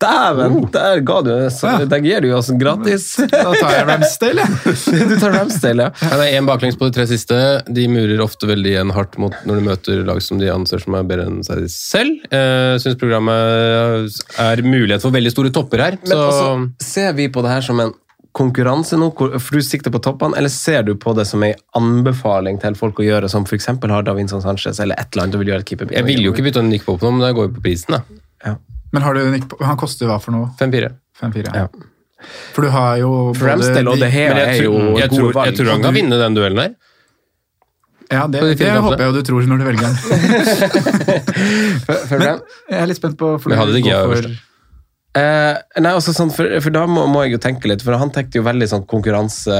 Dæven! 0.00 0.62
Der 0.72 1.02
ga 1.04 1.18
du 1.20 1.32
så, 1.52 1.74
Der 1.84 2.00
gir 2.00 2.22
du 2.24 2.30
oss 2.32 2.48
gratis. 2.56 3.18
Da 3.20 3.50
tar 3.52 3.74
jeg 3.74 3.84
Ramsdale, 3.84 4.46
jeg. 4.46 5.08
du 5.10 5.14
tar 5.20 5.34
Ramsdale, 5.36 5.90
ja. 5.90 6.08
Han 6.08 6.22
er 6.24 6.36
én 6.38 6.48
baklengs 6.48 6.78
på 6.80 6.88
de 6.88 6.96
tre 6.96 7.04
siste. 7.10 7.36
De 7.68 7.84
murer 7.92 8.22
ofte 8.24 8.48
veldig 8.48 8.72
igjen 8.72 8.94
hardt 8.96 9.18
mot 9.20 9.36
når 9.44 9.60
de 9.60 9.66
møter 9.66 10.00
lag 10.08 10.22
som 10.24 10.40
de 10.40 10.48
anser 10.52 10.80
som 10.80 10.96
er 10.96 11.04
bedre 11.10 11.28
enn 11.28 11.42
seg 11.44 11.66
selv. 11.74 12.24
Uh, 12.32 12.80
Syns 12.80 12.96
programmet 13.00 14.16
er 14.40 14.64
mulighet 14.64 15.04
for 15.04 15.12
veldig 15.12 15.34
store 15.34 15.52
topper 15.52 15.84
her. 15.84 16.00
Men 16.06 16.16
så 16.16 16.22
også, 16.30 16.54
ser 16.94 17.12
vi 17.20 17.28
på 17.28 17.44
det 17.44 17.52
her 17.58 17.68
som 17.68 17.84
en 17.84 17.92
konkurranse 18.36 18.96
nå, 19.00 19.08
for 19.16 19.58
du 19.58 19.64
sikter 19.64 19.90
på 19.90 19.98
toppene, 20.04 20.36
eller 20.38 20.52
ser 20.52 20.84
du 20.86 20.92
på 21.00 21.12
det 21.18 21.24
som 21.26 21.42
en 21.42 21.54
anbefaling 21.78 22.60
til 22.62 22.76
folk 22.78 23.00
å 23.02 23.06
gjøre, 23.06 23.30
som 23.32 23.46
f.eks. 23.48 23.66
har 23.90 24.06
Davinson 24.06 24.42
Sanchez 24.44 24.78
eller 24.80 24.98
et 25.00 25.10
eller 25.12 25.26
annet 25.26 25.38
og 25.38 25.42
vil 25.42 25.52
gjøre 25.52 25.64
et 25.64 25.70
keeper? 25.72 25.90
jeg 25.94 26.06
vil 26.06 26.22
jo 26.24 26.34
ikke 26.34 26.46
bytte 26.46 26.62
Nick 26.66 26.86
Pope 26.86 27.02
nå, 27.06 27.14
men 27.16 27.26
det 27.26 27.32
går 27.38 27.48
jo 27.48 27.54
på 27.56 27.64
prisen. 27.64 27.96
da. 27.96 28.02
Ja. 28.46 28.56
Men 28.94 29.06
har 29.06 29.14
du 29.18 29.24
Nick, 29.34 29.48
han 29.62 29.78
koster 29.80 30.10
hva 30.10 30.18
for 30.22 30.34
noe? 30.34 30.50
5-4. 30.60 30.92
5-4? 31.20 31.56
Ja. 31.56 31.66
For 32.54 32.66
du 32.66 32.70
har 32.74 32.98
jo 33.00 33.10
Ramsdale 33.32 33.88
og 33.88 33.96
De 33.96 34.08
Men 34.12 34.36
er 34.36 34.58
jo 34.60 34.74
tror, 34.76 34.98
jeg, 35.00 35.08
gode 35.08 35.16
tror, 35.16 35.32
valg. 35.32 35.46
jeg 35.48 35.58
tror 35.60 35.70
han 35.72 35.84
kan 35.86 35.94
vinne 35.96 36.18
den 36.20 36.36
duellen 36.36 36.62
her. 36.66 36.74
Ja, 38.10 38.24
det, 38.26 38.40
det, 38.42 38.56
det 38.58 38.70
håper 38.82 39.04
jeg 39.04 39.12
jo 39.12 39.14
du 39.14 39.22
tror 39.26 39.44
når 39.46 39.60
du 39.60 39.64
velger 39.68 39.84
den. 39.86 39.94
For 42.10 42.24
Jeg 42.26 42.78
er 42.82 42.88
litt 42.90 42.98
spent 42.98 43.16
på 43.18 43.36
for 43.38 43.52
Men 43.52 43.60
hadde 43.60 43.76
det 43.76 43.82
ikke 43.84 43.92
jeg, 43.92 44.00
for... 44.02 44.16
øverst, 44.18 44.49
Eh, 45.18 45.56
nei, 45.82 45.90
også 45.98 46.12
sånn, 46.14 46.30
for, 46.30 46.46
for 46.62 46.74
da 46.74 46.84
må, 46.86 47.02
må 47.10 47.24
jeg 47.24 47.34
jo 47.34 47.40
tenke 47.42 47.66
litt, 47.70 47.82
for 47.82 47.98
han 47.98 48.12
tenkte 48.14 48.38
jo 48.38 48.46
veldig 48.46 48.68
sånn 48.70 48.86
konkurranse... 48.90 49.56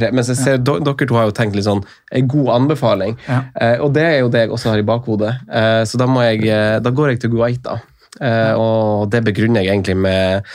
Mens 0.00 0.30
jeg 0.32 0.40
ser 0.40 0.62
do, 0.62 0.78
dere 0.80 1.08
to 1.10 1.18
har 1.18 1.28
jo 1.28 1.36
tenkt 1.36 1.58
litt 1.58 1.68
sånn 1.68 1.82
en 2.16 2.30
god 2.30 2.48
anbefaling. 2.56 3.18
Ja. 3.28 3.42
Eh, 3.60 3.76
og 3.84 3.92
det 3.96 4.06
er 4.06 4.18
jo 4.22 4.32
det 4.32 4.46
jeg 4.46 4.54
også 4.56 4.72
har 4.72 4.80
i 4.80 4.86
bakhodet. 4.88 5.34
Eh, 5.52 5.82
så 5.84 6.00
da, 6.00 6.08
må 6.08 6.24
jeg, 6.24 6.46
eh, 6.48 6.78
da 6.80 6.94
går 6.96 7.12
jeg 7.12 7.24
til 7.24 7.34
Guaita. 7.36 7.76
Eh, 8.20 8.54
og 8.56 9.10
det 9.12 9.22
begrunner 9.28 9.64
jeg 9.64 9.74
egentlig 9.76 9.98
med 10.00 10.48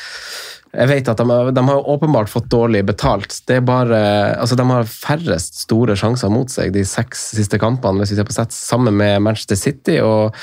Jeg 0.76 0.90
vet 0.92 1.08
at 1.12 1.18
de, 1.22 1.26
har- 1.30 1.52
de 1.56 1.64
har 1.70 1.88
åpenbart 1.96 2.30
fått 2.30 2.50
dårlig 2.52 2.82
betalt. 2.86 3.38
Det 3.48 3.58
er 3.58 3.66
bare, 3.66 4.00
altså 4.42 4.58
De 4.60 4.66
har 4.70 4.84
færrest 4.92 5.62
store 5.64 5.96
sjanser 5.96 6.30
mot 6.34 6.50
seg 6.52 6.74
de 6.76 6.84
seks 6.86 7.30
siste 7.38 7.60
kampene, 7.62 8.02
hvis 8.04 8.12
vi 8.12 8.20
ser 8.20 8.28
på 8.28 8.36
sett, 8.36 8.52
sammen 8.56 8.96
med 9.00 9.22
Manchester 9.24 9.56
City. 9.56 10.00
og 10.04 10.36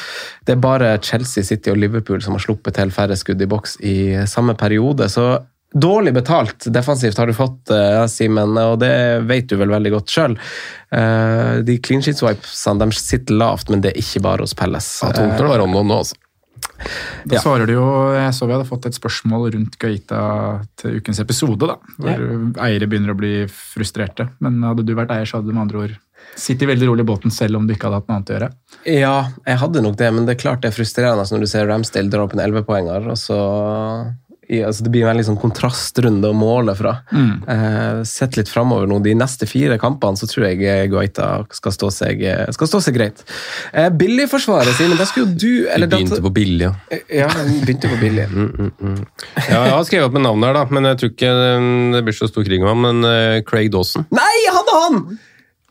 Det 0.46 0.56
er 0.56 0.62
bare 0.64 0.98
Chelsea, 1.04 1.44
City 1.44 1.70
og 1.70 1.76
Liverpool 1.82 2.22
som 2.24 2.34
har 2.38 2.40
sluppet 2.46 2.74
til 2.80 2.90
færre 2.90 3.16
skudd 3.16 3.42
i 3.44 3.46
boks 3.50 3.76
i 3.84 3.96
samme 4.26 4.54
periode. 4.56 5.08
Så 5.12 5.26
dårlig 5.72 6.12
betalt 6.12 6.66
defensivt 6.72 7.16
har 7.16 7.26
du 7.26 7.32
fått, 7.32 7.70
eh, 7.72 8.06
Simen, 8.06 8.56
og 8.60 8.78
det 8.80 9.24
vet 9.28 9.46
du 9.48 9.56
vel 9.56 9.68
veldig 9.72 9.92
godt 9.94 10.10
sjøl. 10.12 10.34
De 11.64 11.78
clean 11.80 12.02
sheet 12.04 12.18
swipesene 12.20 12.92
sitter 12.92 13.34
lavt, 13.40 13.70
men 13.72 13.80
det 13.80 13.92
er 13.94 14.00
ikke 14.02 14.22
bare 14.24 14.44
hos 14.44 14.54
Pelles. 14.54 14.88
Ja, 15.02 15.12
tungt 15.16 15.38
når 15.38 15.46
det 15.48 15.52
var 15.54 15.64
noen 15.66 15.88
nå, 15.88 16.02
altså. 16.02 16.18
Da 17.28 17.38
svarer 17.38 17.68
du 17.68 17.76
jo 17.76 17.84
Jeg 18.16 18.32
så 18.34 18.48
vi 18.48 18.54
hadde 18.56 18.66
fått 18.66 18.88
et 18.88 18.96
spørsmål 18.96 19.52
rundt 19.54 19.76
Gaita 19.80 20.22
til 20.80 20.98
ukens 20.98 21.20
episode, 21.22 21.68
da. 21.70 21.76
Hvor 21.98 22.24
eiere 22.66 22.88
begynner 22.90 23.14
å 23.14 23.18
bli 23.18 23.34
frustrerte. 23.50 24.30
Men 24.42 24.62
hadde 24.66 24.86
du 24.86 24.96
vært 24.98 25.14
eier, 25.14 25.28
så 25.28 25.38
hadde 25.38 25.52
du 25.52 25.56
med 25.56 25.66
andre 25.66 25.84
ord 25.86 26.00
sittet 26.38 26.68
veldig 26.68 26.88
rolig 26.88 27.04
i 27.04 27.08
båten 27.08 27.32
selv 27.34 27.58
om 27.58 27.66
du 27.66 27.74
ikke 27.74 27.88
hadde 27.88 28.00
hatt 28.00 28.08
noe 28.08 28.16
annet 28.18 28.30
å 28.30 28.36
gjøre. 28.36 28.48
Ja, 28.88 29.16
jeg 29.46 29.60
hadde 29.62 29.82
nok 29.84 29.98
det, 30.00 30.10
men 30.14 30.28
det 30.28 30.36
er 30.36 30.42
klart 30.42 30.62
det 30.64 30.70
er 30.70 30.76
frustrerende 30.76 31.26
når 31.28 31.44
du 31.44 31.48
ser 31.50 31.68
Ramsdale 31.68 32.12
dra 32.12 32.24
opp 32.26 32.36
en 32.36 32.44
11-poenger. 32.44 33.08
og 33.12 33.18
så 33.20 33.38
i, 34.50 34.58
altså 34.66 34.82
Det 34.84 34.90
blir 34.90 35.06
en 35.06 35.22
sånn 35.24 35.38
kontrastrunde 35.40 36.30
å 36.32 36.34
måle 36.36 36.74
fra. 36.76 36.96
Eh, 37.14 38.02
sett 38.08 38.36
litt 38.36 38.50
framover 38.50 38.88
nå. 38.90 38.98
De 39.04 39.14
neste 39.14 39.46
fire 39.46 39.78
kampene 39.80 40.18
så 40.18 40.26
tror 40.28 40.48
jeg 40.48 40.62
eh, 40.66 40.84
Guaita 40.90 41.28
skal 41.54 41.74
stå 41.76 41.90
seg, 41.94 42.24
eh, 42.26 42.44
skal 42.56 42.70
stå 42.70 42.80
seg 42.82 42.96
greit. 42.98 43.22
Eh, 43.72 43.88
Billigforsvaret, 43.94 44.74
Simen, 44.78 44.98
da 45.00 45.06
skulle 45.08 45.30
jo 45.30 45.38
du 45.38 45.68
eller 45.70 45.86
Vi 45.86 45.94
begynte 45.96 46.22
på 46.24 46.34
billig, 46.34 46.66
ja. 46.66 47.00
Ja, 47.22 47.28
begynte 47.62 47.92
på 47.92 48.00
billig. 48.02 48.26
ja. 48.28 49.62
Jeg 49.62 49.76
har 49.76 49.84
skrevet 49.88 50.10
opp 50.10 50.18
med 50.18 50.26
navnet 50.26 50.50
her, 50.50 50.58
da, 50.58 50.64
men 50.74 50.90
jeg 50.90 51.00
tror 51.00 51.14
ikke 51.14 51.34
eh, 51.36 51.68
det 51.96 52.04
blir 52.08 52.18
så 52.18 52.30
stor 52.30 52.48
krig 52.48 52.64
om 52.64 52.72
ham. 52.72 52.82
Men 52.88 53.08
eh, 53.08 53.42
Craig 53.46 53.70
Dawson 53.72 54.08
Nei, 54.10 54.32
han 54.50 54.72
og 54.74 54.82
han! 54.82 54.98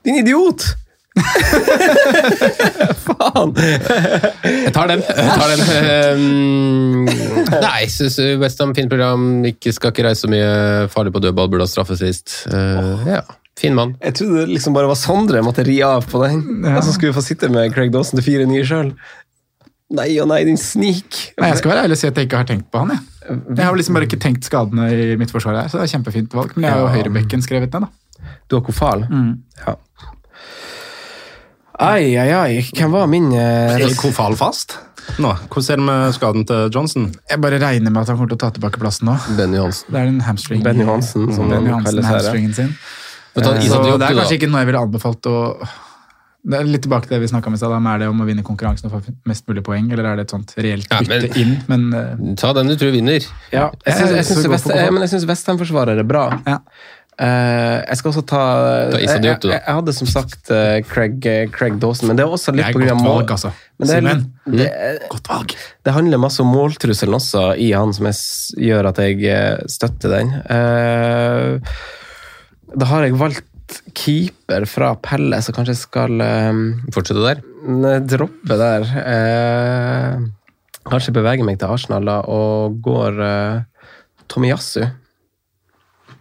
Din 0.07 0.21
idiot! 0.23 0.71
Faen! 3.01 3.51
Jeg 4.45 4.71
tar 4.75 4.87
den. 4.91 5.01
Jeg 5.03 5.33
tar 5.41 5.49
den. 5.51 5.61
Um, 6.15 7.05
nei, 7.65 7.81
syns 7.91 8.17
Westham 8.41 8.71
fint 8.77 8.91
program. 8.91 9.45
Ikke 9.51 9.73
skal 9.75 9.91
ikke 9.93 10.07
reise 10.07 10.25
så 10.25 10.31
mye. 10.31 10.49
Farlig 10.93 11.11
på 11.15 11.23
dødball, 11.23 11.51
burde 11.51 11.67
ha 11.67 11.71
straffe 11.71 11.95
sist. 11.99 12.27
Uh, 12.51 13.03
ja, 13.09 13.23
Fin 13.59 13.75
mann. 13.75 13.95
Jeg 14.01 14.15
trodde 14.17 14.45
det 14.45 14.53
liksom 14.55 14.73
bare 14.73 14.87
var 14.89 14.97
Sondre 14.97 15.37
jeg 15.41 15.45
måtte 15.45 15.65
ri 15.67 15.81
av 15.85 16.07
på 16.09 16.21
den. 16.23 16.39
Og 16.71 16.83
så 16.85 16.93
skulle 16.95 17.11
vi 17.11 17.17
få 17.19 17.25
sitte 17.25 17.51
med 17.51 17.73
Craig 17.75 17.91
Dawson 17.93 18.17
til 18.21 18.27
4-9 18.45 18.63
sjøl. 18.69 18.93
Nei 19.91 20.11
og 20.23 20.29
nei, 20.31 20.39
din 20.47 20.59
snik. 20.59 21.17
Nei, 21.35 21.49
jeg 21.51 21.59
skal 21.59 21.73
være 21.73 21.83
ærlig 21.85 21.97
og 21.97 21.99
si 21.99 22.07
at 22.07 22.15
jeg 22.19 22.29
ikke 22.29 22.39
har 22.39 22.47
tenkt 22.47 22.69
på 22.71 22.79
han. 22.79 22.93
Jeg, 22.95 23.41
jeg 23.57 23.65
har 23.65 23.75
liksom 23.75 23.97
bare 23.97 24.07
ikke 24.07 24.21
tenkt 24.23 24.47
skadene 24.47 24.87
i 24.95 25.17
mitt 25.19 25.33
forsvar 25.35 25.59
her, 25.59 25.67
så 25.71 25.81
det 25.81 25.89
er 25.89 25.93
kjempefint 25.97 26.37
valg. 26.37 26.55
Men 26.55 26.69
jeg 26.69 26.77
har 26.77 26.85
jo 26.85 26.93
høyrebekken 26.95 27.43
skrevet 27.43 27.75
ned, 27.75 27.89
da. 27.89 28.31
Du 28.47 28.55
har 28.55 28.63
kofal? 28.63 29.03
Ja. 29.59 29.75
Ai, 31.81 32.13
ai, 32.21 32.29
ai. 32.37 32.61
Hvem 32.77 32.91
var 32.93 33.07
min 33.09 33.31
eh, 33.33 33.75
Er 33.81 33.95
Kofal 33.97 34.35
fast? 34.39 34.77
Nå, 35.21 35.31
Hvordan 35.49 35.73
er 35.73 35.79
det 35.81 35.85
med 35.87 36.13
skaden 36.15 36.43
til 36.47 36.67
Johnson? 36.75 37.07
Jeg 37.29 37.41
bare 37.41 37.57
regner 37.61 37.89
med 37.91 38.03
at 38.03 38.11
han 38.13 38.19
kommer 38.19 38.29
til 38.31 38.37
å 38.37 38.41
ta 38.43 38.51
tilbake 38.53 38.79
plassen 38.81 39.09
nå. 39.09 39.15
Benny 39.37 39.57
Johansen. 39.57 39.89
Det 39.89 39.99
er 40.03 40.09
den 40.11 40.19
hamstringen. 40.27 40.63
Benny 40.67 40.85
Hansen, 40.87 41.25
som 41.33 41.49
Benny 41.49 41.71
han 41.71 41.79
Hansen, 41.79 41.87
kalles 41.89 42.05
her, 42.05 42.19
ja. 42.19 42.19
hamstringen 42.21 42.53
sin. 42.59 42.75
Vet 43.33 43.47
du, 43.47 43.49
Eh, 43.51 43.61
Så 43.71 43.79
det 43.81 43.93
er 43.95 43.97
da. 43.97 44.11
kanskje 44.13 44.37
ikke 44.37 44.49
noe 44.51 44.61
jeg 44.61 44.69
ville 44.71 44.83
anbefalt 44.85 45.31
å 45.31 45.37
det 46.41 46.57
er 46.57 46.63
litt 46.65 46.81
tilbake 46.81 47.05
til 47.05 47.13
det 47.13 47.19
vi 47.21 47.27
snakket 47.29 47.51
om 47.51 47.53
i 47.53 47.57
stad. 47.61 47.69
da, 47.69 47.91
Er 47.93 47.99
det 48.01 48.07
om 48.09 48.21
å 48.23 48.25
vinne 48.25 48.41
konkurransen 48.41 48.89
og 48.89 48.95
få 49.03 49.13
mest 49.29 49.45
mulig 49.45 49.61
poeng, 49.63 49.91
eller 49.93 50.05
er 50.09 50.15
det 50.17 50.23
et 50.25 50.31
sånt 50.33 50.53
reelt 50.57 50.87
Ja, 50.89 50.97
bytte 51.05 51.29
men- 51.29 51.37
inn? 51.37 51.51
Men 51.67 51.93
eh, 51.93 52.35
Ta 52.35 52.53
den 52.53 52.67
du 52.67 52.75
tror 52.75 52.91
vinner. 52.91 53.21
Ja, 53.53 53.69
jeg 53.85 53.93
syns, 53.93 54.09
jeg 54.15 54.25
syns 54.25 54.69
eh, 54.73 54.89
men 54.89 55.01
jeg 55.05 55.09
syns 55.13 55.25
Vestheim-forsvarer 55.29 55.99
er 55.99 56.03
bra. 56.03 56.23
ja. 56.47 56.57
Eh, 57.19 57.77
jeg 57.85 57.99
skal 57.99 58.09
også 58.13 58.21
ta 58.25 58.41
uh, 58.89 58.93
jeg, 58.95 59.19
jeg, 59.21 59.35
jeg 59.43 59.59
hadde 59.67 59.93
som 59.93 60.07
sagt 60.09 60.47
uh, 60.49 60.79
Craig, 60.87 61.19
eh, 61.27 61.43
Craig 61.53 61.75
Dawson, 61.81 62.07
men 62.09 62.17
det 62.17 62.23
er 62.23 62.31
også 62.33 62.53
litt 62.55 62.71
på 62.71 62.79
grunn 62.79 62.93
av 62.93 62.97
godt 62.97 63.05
mål. 63.05 63.17
valg, 63.19 63.33
altså. 63.35 63.51
Men 63.81 63.91
det, 63.91 63.97
er, 63.99 64.21
det, 64.55 64.67
Godt 65.11 65.29
valg. 65.29 65.55
det 65.85 65.93
handler 65.93 66.21
masse 66.21 66.41
om 66.41 66.49
måltrusselen 66.53 67.17
også 67.17 67.43
i 67.61 67.71
han 67.75 67.91
som 67.93 68.07
jeg, 68.07 68.17
gjør 68.69 68.89
at 68.93 69.01
jeg 69.03 69.69
støtter 69.69 70.15
den. 70.15 70.33
Eh, 70.55 71.77
da 72.71 72.89
har 72.93 73.05
jeg 73.05 73.19
valgt 73.19 73.81
keeper 73.97 74.65
fra 74.69 74.93
Pelle, 75.03 75.41
så 75.43 75.53
kanskje 75.55 75.75
jeg 75.75 75.83
skal 75.83 76.23
Fortsette 76.91 77.23
der. 77.23 77.43
Droppe 78.07 78.57
der. 78.59 78.87
Kanskje 80.89 81.15
bevege 81.15 81.45
meg 81.47 81.59
til 81.61 81.71
Arsenal 81.71 82.07
da, 82.07 82.17
og 82.27 82.81
går 82.83 83.21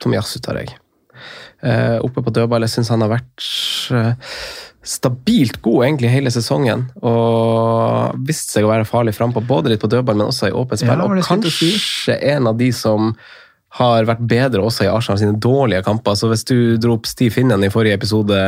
eh, 0.06 0.16
jazz 0.16 0.36
ut 0.36 0.46
tar 0.46 0.60
deg. 0.60 0.74
Uh, 1.60 1.98
oppe 2.06 2.24
på 2.24 2.32
dødball. 2.32 2.64
Jeg 2.64 2.78
syns 2.78 2.92
han 2.92 3.04
har 3.04 3.12
vært 3.12 3.48
uh, 3.92 4.14
stabilt 4.82 5.60
god 5.62 5.84
egentlig 5.84 6.12
hele 6.14 6.32
sesongen. 6.32 6.86
Og 7.04 8.16
vist 8.26 8.54
seg 8.54 8.64
å 8.64 8.72
være 8.72 8.88
farlig 8.88 9.14
frampå, 9.16 9.44
både 9.44 9.74
litt 9.74 9.82
på 9.82 9.90
dødball, 9.92 10.16
men 10.16 10.30
også 10.30 10.48
i 10.48 10.56
åpent 10.56 10.80
spill. 10.80 10.96
Ja, 10.96 11.04
og 11.04 11.28
kanskje 11.28 11.74
kanskje 11.74 12.18
en 12.32 12.50
av 12.50 12.58
de 12.60 12.72
som 12.76 13.14
har 13.78 14.06
vært 14.08 14.22
bedre 14.26 14.64
også 14.66 14.82
i 14.82 14.90
Arsenal 14.90 15.18
sine 15.20 15.38
dårlige 15.38 15.84
kamper. 15.86 16.16
Så 16.18 16.26
hvis 16.32 16.42
du 16.48 16.56
dro 16.82 16.96
opp 16.96 17.06
Stiv 17.06 17.36
Finnen 17.36 17.62
i 17.62 17.70
forrige 17.70 18.00
episode, 18.00 18.38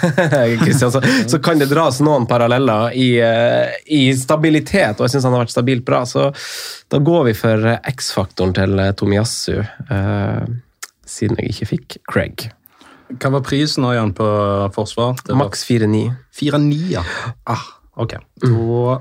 Christian, 0.62 0.92
så, 0.94 1.02
så 1.28 1.40
kan 1.44 1.60
det 1.60 1.68
dras 1.68 2.00
noen 2.04 2.24
paralleller 2.30 2.96
i, 2.96 3.10
eh, 3.20 3.74
i 3.92 4.06
stabilitet, 4.16 4.96
og 4.96 5.04
jeg 5.04 5.16
syns 5.16 5.28
han 5.28 5.36
har 5.36 5.44
vært 5.44 5.52
stabilt 5.52 5.84
bra. 5.88 6.06
Så 6.08 6.30
da 6.88 7.02
går 7.04 7.28
vi 7.28 7.36
for 7.36 7.68
X-faktoren 7.92 8.56
til 8.56 8.80
Tomiyasu, 8.96 9.58
eh, 9.60 10.40
siden 11.12 11.40
jeg 11.40 11.52
ikke 11.52 11.70
fikk 11.74 11.96
Craig. 12.10 12.48
Hva 13.12 13.32
var 13.34 13.44
prisen 13.44 13.84
nå 13.84 13.92
igjen 13.92 14.12
på 14.16 14.26
forsvar? 14.72 15.16
Det 15.26 15.36
Maks 15.36 15.66
4-9. 15.68 16.04
4-9, 16.38 16.78
ja. 16.94 17.02
Ah, 17.50 17.64
ok. 18.00 18.16
Da, 18.40 18.96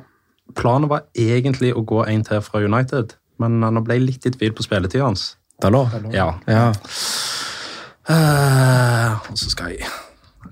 planen 0.58 0.92
var 0.92 1.06
egentlig 1.16 1.72
å 1.76 1.86
gå 1.88 2.04
en 2.10 2.26
til 2.28 2.42
fra 2.44 2.64
United, 2.64 3.16
men 3.42 3.62
nå 3.64 3.84
ble 3.86 4.00
jeg 4.00 4.08
litt 4.08 4.28
i 4.28 4.34
tvil 4.36 4.56
på 4.58 4.66
spilletida 4.68 5.08
hans. 5.08 5.32
Dalot? 5.62 5.94
Ja. 6.12 6.34
Ja. 6.50 6.72
Uh, 8.10 9.14
og 9.30 9.38
så 9.38 9.52
skal 9.54 9.76
jeg 9.76 9.86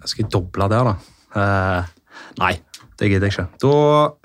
Skal 0.06 0.22
jeg 0.22 0.30
doble 0.32 0.68
der, 0.70 0.86
da? 0.86 0.94
Uh, 1.34 2.12
nei, 2.40 2.54
det 3.02 3.10
gidder 3.10 3.28
jeg 3.28 3.36
ikke. 3.36 3.48
Da 3.62 3.74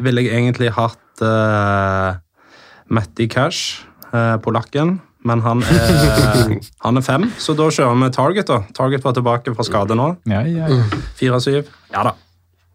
ville 0.06 0.22
jeg 0.22 0.36
egentlig 0.36 0.70
hatt 0.76 1.24
uh, 1.24 2.20
Matti 2.94 3.26
Cash 3.32 3.82
uh, 4.12 4.36
på 4.44 4.52
lakken, 4.54 4.98
men 5.24 5.40
han 5.44 5.62
er, 5.64 6.52
han 6.84 7.00
er 7.00 7.04
fem, 7.04 7.26
så 7.40 7.56
da 7.56 7.70
kjører 7.72 7.96
vi 8.02 8.10
Target. 8.12 8.50
da. 8.50 8.60
Target 8.76 9.04
var 9.04 9.16
tilbake 9.16 9.54
fra 9.56 9.64
skade 9.66 9.96
nå. 9.96 10.10
Ja, 10.28 10.42
ja, 10.44 10.68
ja. 10.68 11.02
Fire-syv. 11.18 11.70
Ja 11.94 12.04
da. 12.10 12.14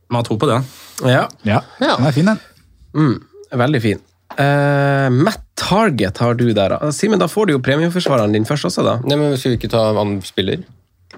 Vi 0.09 0.17
har 0.17 0.25
tro 0.25 0.39
på 0.41 0.49
det. 0.49 0.61
ja. 1.05 1.27
ja. 1.45 1.61
Den 1.79 2.07
er 2.09 2.15
fin, 2.15 2.31
den. 2.31 2.39
Mm, 2.97 3.19
veldig 3.61 3.81
fin. 3.83 4.01
Uh, 4.39 5.09
Matt 5.13 5.43
Target 5.59 6.17
har 6.17 6.33
du 6.39 6.47
der. 6.53 6.73
da. 6.73 6.91
Simen, 6.95 7.19
da 7.21 7.27
får 7.29 7.49
du 7.49 7.53
jo 7.57 7.61
premieforsvareren 7.61 8.33
din 8.33 8.45
først 8.49 8.69
også, 8.69 8.85
da. 8.85 8.97
Nei, 9.05 9.17
men 9.19 9.37
Skal 9.37 9.53
vi 9.53 9.59
ikke 9.61 9.71
ta 9.73 9.89
annen 9.91 10.21
spiller? 10.25 10.63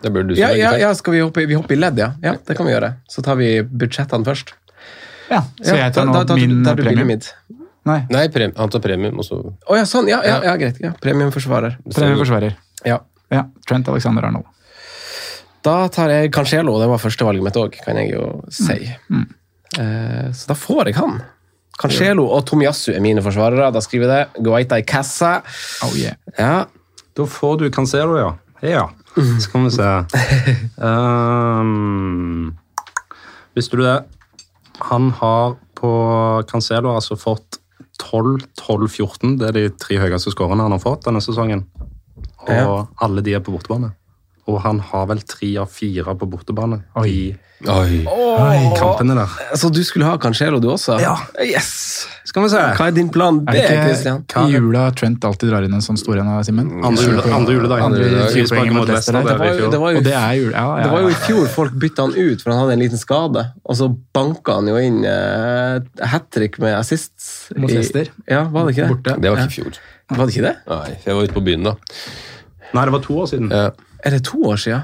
Det 0.01 0.09
burde 0.09 0.33
du 0.33 0.39
Ja, 0.39 0.49
ja, 0.57 0.73
ja 0.79 0.91
skal 0.97 1.13
vi 1.13 1.21
hoppe, 1.21 1.45
vi 1.45 1.55
hopper 1.55 1.75
i 1.75 1.79
ledd, 1.79 1.99
ja? 1.99 2.11
Ja, 2.23 2.35
det 2.47 2.57
kan 2.57 2.67
vi 2.67 2.73
gjøre. 2.73 2.95
Så 3.11 3.23
tar 3.23 3.37
vi 3.39 3.53
budsjettene 3.63 4.27
først. 4.27 4.55
Ja, 5.31 5.45
Så 5.61 5.77
jeg 5.77 5.93
tar 5.95 6.07
nå 6.09 6.15
da, 6.15 6.23
da, 6.27 6.35
min 6.35 6.63
premie. 6.65 7.19
Nei, 7.89 8.03
Nei, 8.13 8.27
prem 8.29 8.51
han 8.53 8.69
tar 8.69 8.81
premium, 8.83 9.17
og 9.21 9.25
så 9.25 9.39
Å 9.41 9.77
ja, 9.79 9.85
sånn. 9.89 10.09
Ja, 10.11 10.19
ja, 10.25 10.37
ja 10.45 10.55
greit. 10.59 10.77
Ja. 10.83 10.91
Premiumforsvarer. 11.01 11.79
premieforsvarer. 11.89 12.57
Ja. 12.85 12.99
Ja, 13.31 13.45
Trent 13.67 13.87
Alexander 13.89 14.27
Arnold. 14.27 14.49
Da 15.65 15.85
tar 15.93 16.09
jeg 16.11 16.31
Cancelo, 16.33 16.73
det 16.81 16.89
var 16.89 16.99
førstevalget 17.01 17.45
mitt 17.45 17.57
òg, 17.57 17.77
kan 17.85 17.97
jeg 18.01 18.11
jo 18.15 18.25
si. 18.53 18.77
Mm. 19.13 19.27
Eh, 19.79 20.27
så 20.35 20.51
da 20.51 20.57
får 20.57 20.89
jeg 20.91 20.97
han. 20.97 21.21
Cancelo 21.81 22.27
og 22.33 22.43
Tomiyasu 22.49 22.91
er 22.93 23.01
mine 23.01 23.23
forsvarere. 23.25 23.71
Da 23.73 23.81
skriver 23.81 24.09
jeg 24.09 24.13
det. 24.13 24.43
Guaita 24.45 24.81
i 24.81 24.85
kassa. 24.85 25.39
Oh 25.85 25.93
yeah. 25.97 26.17
Ja. 26.37 26.65
Da 27.17 27.27
får 27.29 27.61
du 27.61 27.69
Cancelo, 27.73 28.17
ja. 28.19 28.31
Ja. 28.61 28.89
Skal 29.41 29.65
vi 29.65 29.71
se. 29.73 29.89
Um, 30.77 32.51
visste 33.57 33.79
du 33.79 33.85
det? 33.85 33.97
Han 34.91 35.09
har 35.21 35.57
på 35.77 35.91
Cancelo 36.49 36.93
altså 36.95 37.17
fått 37.17 37.60
12, 38.01 38.47
12, 38.57 38.87
14. 38.89 39.37
Det 39.39 39.47
er 39.51 39.57
de 39.57 39.65
tre 39.81 39.97
høyeste 40.01 40.33
skårene 40.33 40.65
han 40.65 40.73
har 40.75 40.81
fått 40.81 41.05
denne 41.07 41.21
sesongen. 41.23 41.65
Og 42.41 42.49
Ja. 42.49 42.85
alle 43.05 43.21
de 43.21 43.35
er 43.37 43.43
på 43.45 43.53
bortebane. 43.53 43.93
Og 44.51 44.61
han 44.65 44.81
har 44.91 45.07
vel 45.11 45.23
tre 45.27 45.53
av 45.61 45.71
fire 45.71 46.15
på 46.17 46.27
bortebane 46.29 46.81
Oi. 46.99 47.31
i 47.61 48.69
kampene 48.77 49.15
der. 49.15 49.35
Så 49.59 49.69
du 49.69 49.83
skulle 49.85 50.07
ha 50.09 50.17
Cancelo, 50.21 50.59
du 50.59 50.67
også? 50.73 50.97
Ja. 51.01 51.13
Yes! 51.45 52.07
Skal 52.25 52.45
vi 52.45 52.51
se. 52.53 52.61
Hva 52.77 52.87
er 52.89 52.95
din 52.95 53.09
plan 53.11 53.39
B, 53.43 53.51
Er 53.51 53.85
det 53.91 53.95
ikke 53.97 54.43
i 54.47 54.53
jula 54.55 54.85
Trent 54.95 55.25
alltid 55.27 55.51
drar 55.51 55.65
inn 55.67 55.73
en 55.75 55.83
sånn 55.83 55.99
stor 55.99 56.21
en 56.21 56.29
av 56.31 56.41
Simen? 56.47 56.69
Andre, 56.85 57.07
jule, 57.09 57.25
andre 57.35 57.55
juledag. 57.57 57.83
Andre 57.85 58.07
i 58.07 58.45
Det 58.45 59.81
var 59.81 59.95
jo, 59.97 60.03
det 60.05 60.15
er 60.15 60.33
jul... 60.39 60.49
Ja, 60.53 60.65
ja, 60.79 60.85
Det 60.85 60.91
var 60.93 61.05
jo 61.05 61.11
i 61.11 61.19
fjor 61.25 61.51
folk 61.51 61.77
bytta 61.83 62.07
han 62.07 62.15
ut, 62.17 62.41
for 62.41 62.53
han 62.53 62.63
hadde 62.63 62.77
en 62.77 62.83
liten 62.85 63.01
skade. 63.01 63.45
Og 63.65 63.79
så 63.81 63.91
banka 64.15 64.57
han 64.61 64.71
jo 64.71 64.79
inn 64.81 65.01
uh, 65.05 65.81
hat 66.13 66.29
trick 66.33 66.59
med 66.63 66.77
assist. 66.79 67.15
Mot 67.57 67.71
Leicester. 67.71 68.13
Ja, 68.29 68.45
var 68.49 68.67
det 68.67 68.77
ikke 68.77 68.87
det? 68.87 68.95
Borte. 68.95 69.17
Det 69.21 69.33
var 69.33 69.43
ikke 69.43 69.51
i 69.51 69.59
fjor. 69.59 69.81
Var 70.11 70.27
det 70.27 70.35
ikke 70.35 70.47
det? 70.47 70.57
Nei, 70.71 70.99
jeg 71.05 71.17
var 71.17 71.27
ute 71.27 71.35
på 71.37 71.45
byen 71.45 71.71
da. 71.71 71.77
Nei, 72.71 72.83
det 72.87 72.93
var 72.95 73.03
to 73.03 73.17
år 73.21 73.31
siden. 73.31 73.51
Ja. 73.51 73.69
Er 74.05 74.15
det 74.15 74.23
to 74.27 74.39
år 74.49 74.61
siden? 74.61 74.81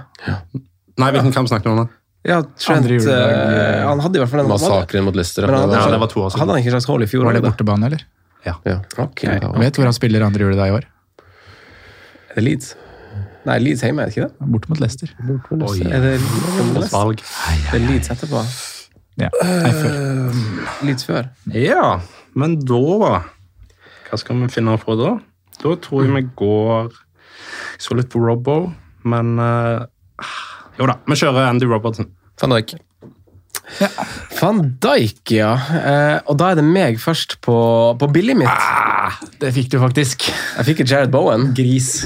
Nei, 0.98 1.12
hvilken 1.14 1.34
kamp 1.34 1.50
snakker 1.50 1.70
du 1.70 1.74
om? 1.76 1.86
da? 1.86 1.94
Ja, 2.28 2.42
Trent 2.60 2.90
uh, 2.90 3.08
eh, 3.14 3.84
Han 3.88 4.02
hadde 4.04 4.20
i 4.20 4.22
hvert 4.22 4.32
fall 4.34 4.42
en 4.44 4.50
Massakren 4.52 5.06
mot 5.08 5.16
Leicester. 5.16 5.46
Men 5.48 5.56
han, 5.62 5.70
det 5.72 5.78
Ja, 5.78 5.86
var, 5.86 5.94
det 5.96 6.02
var 6.02 6.12
to 6.12 6.24
år 6.26 6.32
siden. 6.34 6.42
Hadde 6.44 6.56
han 6.56 6.64
ikke 6.64 6.72
en 6.74 6.76
slags 6.76 6.90
hold 6.92 7.06
i 7.06 7.10
fjor? 7.12 7.28
Var 7.30 7.38
det 7.38 7.44
bortebane, 7.46 7.92
eller? 7.92 8.04
ja. 8.48 8.58
Ok. 8.98 9.24
Jeg 9.28 9.42
vet 9.44 9.80
hvor 9.80 9.88
han 9.88 9.96
spiller 9.96 10.26
andre 10.26 10.44
juledag 10.48 10.72
i 10.72 10.76
år. 10.80 10.88
Er 12.32 12.40
det 12.40 12.44
Leeds? 12.44 12.76
Nei, 13.48 13.58
Leeds 13.64 13.84
hjemme, 13.86 14.04
er 14.04 14.10
det 14.10 14.18
ikke 14.18 14.28
det? 14.28 14.48
Borte 14.52 14.72
mot 14.72 14.82
Leicester. 14.84 15.12
Oi, 15.24 15.80
Er 15.88 16.04
det, 16.04 16.14
godt 16.76 16.92
valg. 16.92 17.24
det 17.24 17.80
er 17.80 17.86
Leeds 17.86 18.12
etterpå? 18.12 18.44
Ja. 19.18 19.30
Nei, 19.42 19.72
før. 19.72 20.42
Leeds 20.86 21.08
før? 21.08 21.30
Ja, 21.56 22.00
men 22.38 22.60
da 22.68 22.82
Hva 24.08 24.20
skal 24.20 24.44
vi 24.44 24.50
finne 24.54 24.76
på 24.82 24.98
da? 25.00 25.16
Da 25.64 25.74
tror 25.82 26.04
jeg 26.06 26.14
vi 26.14 26.26
går 26.38 26.92
så 27.82 27.96
litt 27.98 28.12
på 28.14 28.22
Robbo, 28.22 28.74
men 29.10 29.38
uh, 29.42 29.86
Jo 30.78 30.90
da, 30.90 31.00
vi 31.10 31.18
kjører 31.18 31.48
Andy 31.48 31.66
Robertson. 31.70 32.12
Van 32.42 32.54
Dijk. 32.54 32.76
Van 34.40 34.62
Dijk, 34.84 35.24
ja. 35.34 35.54
Uh, 35.58 36.18
og 36.30 36.38
da 36.40 36.52
er 36.52 36.60
det 36.60 36.66
meg 36.68 37.00
først 37.02 37.40
på, 37.46 37.58
på 38.00 38.10
billig 38.14 38.38
mitt. 38.38 38.68
Det 39.42 39.52
fikk 39.56 39.72
du 39.74 39.80
faktisk. 39.82 40.28
Jeg 40.30 40.70
fikk 40.70 40.84
Jared 40.86 41.12
Bowen. 41.14 41.50
Gris. 41.58 42.06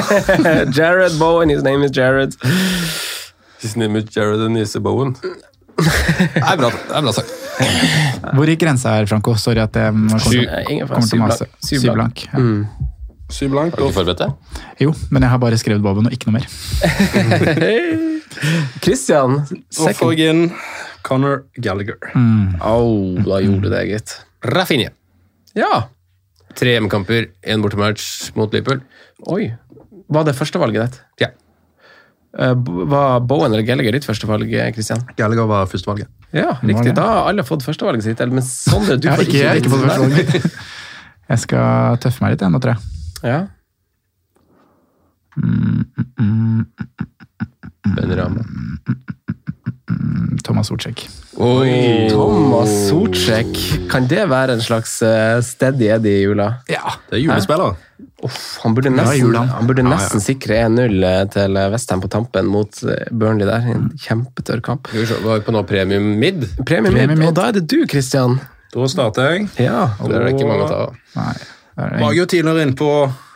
Jared 0.78 1.18
Bowen, 1.20 1.52
his 1.52 1.62
name 1.66 1.84
is 1.84 1.94
Jared. 1.94 2.34
His 3.60 3.76
name 3.76 3.98
is 3.98 4.08
Jared 4.14 4.40
and 4.40 4.56
Denise 4.56 4.80
Bowen. 4.80 5.16
Det 5.78 6.42
er 6.42 6.56
bra, 6.58 6.70
det 6.72 6.94
er 6.96 7.04
bra 7.04 7.12
sagt. 7.14 7.34
Hvor 8.34 8.50
gikk 8.50 8.62
grensa 8.64 8.96
her, 8.96 9.06
Franco? 9.10 9.34
Sorry 9.38 9.62
at 9.62 9.76
jeg 9.78 9.92
kommer 9.94 11.06
til 11.06 11.20
å 11.20 11.26
mase. 11.26 11.46
Syv 11.62 11.90
blank. 11.92 12.24
Ja. 12.32 12.42
Mm. 12.42 12.94
Syv 13.28 13.50
blank. 13.52 13.74
Har 13.74 13.82
du 13.82 13.88
ikke 13.90 13.98
forberedt 13.98 14.22
deg? 14.22 14.30
Jo, 14.80 14.94
men 15.12 15.20
jeg 15.26 15.30
har 15.34 15.40
bare 15.42 15.58
skrevet 15.60 15.82
Boben 15.84 16.06
og 16.08 16.14
ikke 16.16 16.30
noe 16.30 16.38
mer. 16.40 16.46
Christian, 18.84 19.40
får 19.74 19.92
second. 19.92 20.18
jeg 20.18 20.30
inn 20.32 20.42
Conor 21.06 21.44
Gallagher. 21.60 21.98
Au, 22.60 23.16
da 23.24 23.40
gjorde 23.44 23.64
du 23.66 23.70
det, 23.72 23.82
gitt. 23.90 24.14
Rafinha. 24.44 24.90
Ja. 25.58 25.84
Tre 26.58 26.74
hjemmekamper, 26.76 27.28
én 27.46 27.62
bortematch 27.64 28.30
mot 28.38 28.52
Liverpool. 28.54 28.80
Oi. 29.32 29.50
Var 30.08 30.26
det 30.28 30.34
førstevalget 30.38 30.86
ditt? 30.88 31.00
Ja. 31.26 31.30
Eh, 32.38 32.54
Var 32.56 33.20
Bowen 33.28 33.52
eller 33.52 33.64
Gallagher 33.66 33.96
ditt 33.96 34.06
førstevalg, 34.08 34.50
Christian? 34.76 35.02
Gallagher 35.18 35.48
var 35.50 35.68
førstevalget. 35.70 36.08
Ja, 36.36 36.52
riktig. 36.62 36.92
Da 36.96 37.06
har 37.08 37.30
alle 37.30 37.44
fått 37.48 37.64
førstevalget 37.64 38.04
sitt. 38.04 38.20
eller- 38.20 38.34
Men 38.40 38.44
Sondre, 38.44 38.98
du 39.00 39.08
får 39.08 39.24
ikke, 39.26 39.42
jeg 39.44 39.62
ikke 39.62 39.72
fått 39.72 39.86
førstevalget. 39.88 40.60
Jeg 41.28 41.38
skal 41.44 41.96
tøffe 42.00 42.22
meg 42.24 42.34
litt 42.36 42.44
jeg 42.46 42.52
nå, 42.54 42.60
tror 42.64 42.76
jeg. 42.76 42.94
Ja. 43.22 43.46
Ben 47.96 48.16
Rama. 48.16 48.44
Thomas 50.44 50.66
Sortsjek. 50.70 51.08
Oi! 51.36 52.08
Thomas 52.10 52.70
Sortsjek, 52.88 53.58
kan 53.90 54.06
det 54.08 54.24
være 54.30 54.56
en 54.56 54.62
slags 54.64 54.94
eh, 55.04 55.40
steady 55.44 55.90
Eddie 55.92 56.20
i 56.20 56.24
jula? 56.24 56.48
Ja. 56.70 56.94
Det 57.10 57.18
er 57.18 57.22
julespiller. 57.24 57.76
Uff, 58.24 58.38
han 58.64 58.74
burde 58.74 58.90
nesten, 58.90 59.34
han 59.36 59.68
burde 59.68 59.84
nesten 59.86 60.22
sikre 60.22 60.62
1-0 60.66 60.96
eh, 61.06 61.20
til 61.34 61.58
Westham 61.74 62.00
på 62.02 62.10
tampen 62.10 62.48
mot 62.50 62.80
eh, 62.86 63.04
Burnley 63.12 63.46
der. 63.48 63.68
En 63.74 63.90
kjempetørr 64.02 64.62
kamp. 64.64 64.90
Se, 64.94 65.20
Var 65.24 65.44
på 65.46 65.54
nå 65.54 65.62
premium 65.68 66.14
mid? 66.18 66.46
Premium, 66.64 66.94
premium 66.96 67.18
mid. 67.18 67.28
og 67.30 67.36
da 67.38 67.50
er 67.50 67.58
det 67.60 67.66
du, 67.70 67.78
Christian. 67.90 68.38
Da 68.74 68.88
starter 68.90 69.30
jeg. 69.34 69.48
Ja. 69.68 69.86
Det 70.02 70.16
er 70.16 70.26
det 70.26 70.34
ikke 70.36 70.48
mange 70.50 70.66
å 70.66 70.72
ta 70.72 70.82
av. 70.88 71.46
Var 71.78 72.12
jo 72.16 72.24
tidligere 72.26 72.64
inne 72.66 72.74
på 72.78 72.88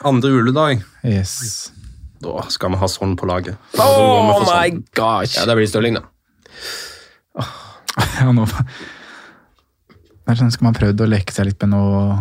andre 0.09 0.31
juledag. 0.33 0.83
Yes. 1.07 1.71
Da 2.23 2.43
skal 2.51 2.73
vi 2.75 2.81
ha 2.81 2.89
sånn 2.91 3.15
på 3.19 3.27
laget. 3.31 3.59
Oh 3.79 4.27
my 4.27 4.35
sånn. 4.47 4.83
gosh! 4.99 5.37
Ja, 5.39 5.47
det 5.47 5.57
blir 5.59 5.71
Stirling, 5.71 5.99
da. 6.01 6.05
Ja, 8.23 8.31
nå 8.33 8.47
det 10.23 10.31
er 10.33 10.39
sånn, 10.39 10.53
Skal 10.55 10.65
man 10.69 10.77
prøvd 10.77 11.03
å 11.05 11.09
leke 11.11 11.35
seg 11.35 11.49
litt 11.51 11.61
med 11.65 11.73
noe 11.75 12.21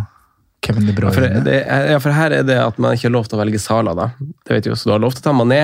Kevin 0.65 0.87
De 0.89 0.93
Ja, 0.93 1.11
for, 1.13 1.25
det, 1.45 1.57
ja, 1.93 1.99
for 2.01 2.15
her 2.15 2.33
er 2.39 2.43
det 2.47 2.57
at 2.59 2.79
man 2.81 2.95
ikke 2.97 3.07
har 3.07 3.13
lov 3.15 3.29
til 3.29 3.37
å 3.37 3.41
velge 3.41 3.61
Sala, 3.61 3.93
da. 3.97 4.09
Det 4.19 4.57
vet 4.57 4.65
du 4.65 4.71
jo, 4.71 4.77
så 4.77 4.89
Du 4.89 4.93
har 4.95 5.03
lov 5.03 5.13
til 5.15 5.23
å 5.23 5.27
ta 5.29 5.33
Mané. 5.37 5.61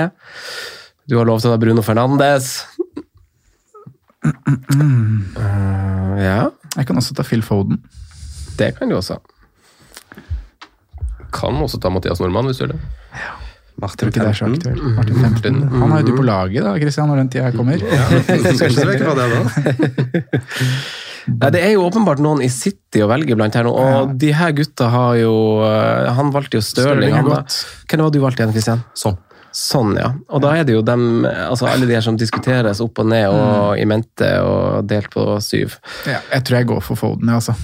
Du 1.09 1.17
har 1.19 1.27
lov 1.27 1.41
til 1.41 1.49
å 1.51 1.55
ta 1.55 1.61
Bruno 1.61 1.83
Fernandes. 1.85 2.51
Eh, 4.27 6.15
ja, 6.23 6.39
Jeg 6.77 6.87
kan 6.89 6.97
også 6.99 7.15
ta 7.17 7.23
Phil 7.27 7.43
Foden. 7.45 7.81
det 8.57 8.71
kan 8.77 8.89
du 8.89 8.95
også. 8.97 9.19
Kan 11.35 11.59
også 11.63 11.79
ta 11.83 11.91
Mathias 11.93 12.21
Nordmann, 12.23 12.47
hvis 12.49 12.59
du 12.61 12.65
gjør 12.65 12.73
det. 12.75 12.79
Ja. 13.17 13.33
Martin 13.77 14.09
er 14.09 14.33
Fenton. 14.33 14.55
aktuelt. 14.57 14.95
Martin 14.97 15.19
Fenton. 15.21 15.57
Han 15.69 15.91
har 15.93 16.01
jo 16.01 16.07
du 16.07 16.15
på 16.17 16.23
laget, 16.25 16.63
da, 16.65 16.71
Christian, 16.81 17.11
når 17.11 17.19
den 17.21 17.27
tida 17.29 17.51
kommer. 17.53 17.77
Skal 18.25 18.47
ikke 18.55 18.71
se 18.73 18.87
vekk 18.89 19.03
fra 19.05 19.13
det, 19.19 19.27
da. 19.35 19.41
Nei, 21.27 21.49
Det 21.51 21.59
er 21.61 21.73
jo 21.75 21.83
åpenbart 21.85 22.21
noen 22.23 22.41
i 22.45 22.47
City 22.49 23.01
å 23.03 23.09
velge 23.11 23.35
blant 23.37 23.55
her 23.59 23.67
nå, 23.67 23.73
og 23.75 24.13
de 24.17 24.31
her 24.33 24.53
gutta 24.55 24.87
har 24.93 25.17
jo 25.19 25.33
eh, 25.67 26.07
Han 26.15 26.31
valgte 26.33 26.57
jo 26.57 26.63
Stirling. 26.63 27.11
Er. 27.11 27.25
Hvem 27.27 28.01
var 28.01 28.07
det 28.07 28.15
du 28.15 28.23
valgte 28.23 28.45
igjen, 28.45 28.53
Christian? 28.55 28.83
Sånn. 28.97 29.17
Sånn, 29.57 29.95
ja. 29.99 30.11
Og 30.31 30.41
da 30.43 30.53
er 30.55 30.65
det 30.67 30.75
jo 30.75 30.83
dem, 30.85 31.25
altså 31.27 31.67
alle 31.67 31.87
de 31.89 31.95
her 31.97 32.03
som 32.05 32.17
diskuteres 32.19 32.79
opp 32.83 32.99
og 33.01 33.09
ned 33.09 33.27
og 33.33 33.79
i 33.81 33.85
mente 33.89 34.27
og 34.45 34.85
delt 34.89 35.09
på 35.13 35.23
syv. 35.43 35.77
Ja, 36.07 36.19
jeg 36.33 36.45
tror 36.47 36.59
jeg 36.59 36.69
går 36.71 36.83
for 36.85 36.99
Foden, 36.99 37.31
jeg, 37.31 37.41
altså. 37.41 37.57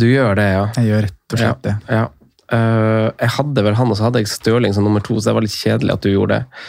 Du 0.00 0.06
gjør 0.08 0.34
det, 0.38 0.48
ja. 0.54 0.64
Jeg 0.80 0.88
gjør 0.88 1.06
rett 1.06 1.36
og 1.36 1.42
slett 1.44 1.64
det. 1.68 1.76
ja. 1.92 2.06
Eh, 2.52 3.08
jeg 3.22 3.32
hadde 3.38 3.64
vel 3.64 3.76
han, 3.78 3.88
og 3.88 3.96
så 3.96 4.06
hadde 4.06 4.20
jeg 4.20 4.28
Stirling 4.28 4.74
som 4.76 4.84
nummer 4.84 5.00
to, 5.04 5.16
så 5.16 5.30
det 5.30 5.36
var 5.38 5.46
litt 5.46 5.56
kjedelig 5.56 5.94
at 5.94 6.04
du 6.04 6.10
gjorde 6.12 6.38
det. 6.42 6.68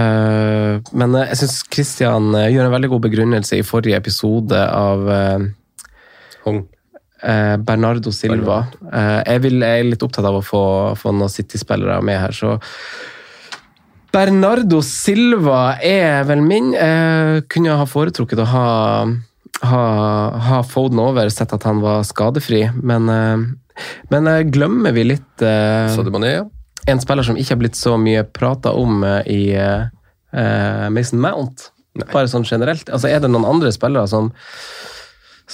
Eh, 0.00 0.92
men 0.92 1.16
eh, 1.16 1.30
jeg 1.32 1.40
syns 1.42 1.58
Christian 1.72 2.28
gjør 2.36 2.68
en 2.68 2.74
veldig 2.74 2.92
god 2.92 3.06
begrunnelse 3.06 3.56
i 3.56 3.64
forrige 3.66 3.96
episode 3.96 4.60
av 4.68 5.08
uh, 5.08 5.46
Hong. 6.44 6.60
eh, 7.24 7.56
Bernardo 7.56 8.12
Silva. 8.12 8.66
Eh, 8.92 9.20
jeg, 9.32 9.42
vil, 9.46 9.58
jeg 9.64 9.80
er 9.80 9.90
litt 9.94 10.04
opptatt 10.04 10.28
av 10.28 10.40
å 10.40 10.44
få, 10.44 10.62
få 11.00 11.14
noen 11.16 11.32
City-spillere 11.32 12.00
med 12.04 12.20
her, 12.20 12.36
så 12.36 12.58
Bernardo 14.14 14.78
Silva 14.86 15.78
er 15.82 16.22
vel 16.28 16.44
min. 16.44 16.70
Jeg 16.76 17.48
kunne 17.50 17.80
ha 17.80 17.86
foretrukket 17.88 18.44
å 18.44 18.46
ha, 18.46 18.68
ha, 19.66 19.84
ha 20.52 20.60
Foden 20.68 21.00
over, 21.02 21.32
sett 21.34 21.56
at 21.56 21.66
han 21.66 21.80
var 21.82 22.04
skadefri, 22.06 22.68
men, 22.78 23.10
eh, 23.10 23.46
men 24.12 24.28
eh, 24.30 24.42
glemmer 24.46 24.94
vi 24.94 25.06
litt 25.12 25.42
uh, 25.42 25.90
en 26.86 27.00
spiller 27.00 27.26
som 27.26 27.38
ikke 27.38 27.54
har 27.54 27.60
blitt 27.62 27.78
så 27.78 27.96
mye 28.00 28.24
prata 28.28 28.74
om 28.76 29.04
eh, 29.08 29.20
i 29.30 29.42
eh, 29.56 30.88
Mason 30.92 31.22
Mount? 31.22 31.70
Bare 32.10 32.28
sånn 32.28 32.44
generelt. 32.44 32.90
Altså, 32.90 33.08
er 33.08 33.22
det 33.22 33.30
noen 33.30 33.46
andre 33.48 33.72
spillere 33.74 34.08
som 34.10 34.34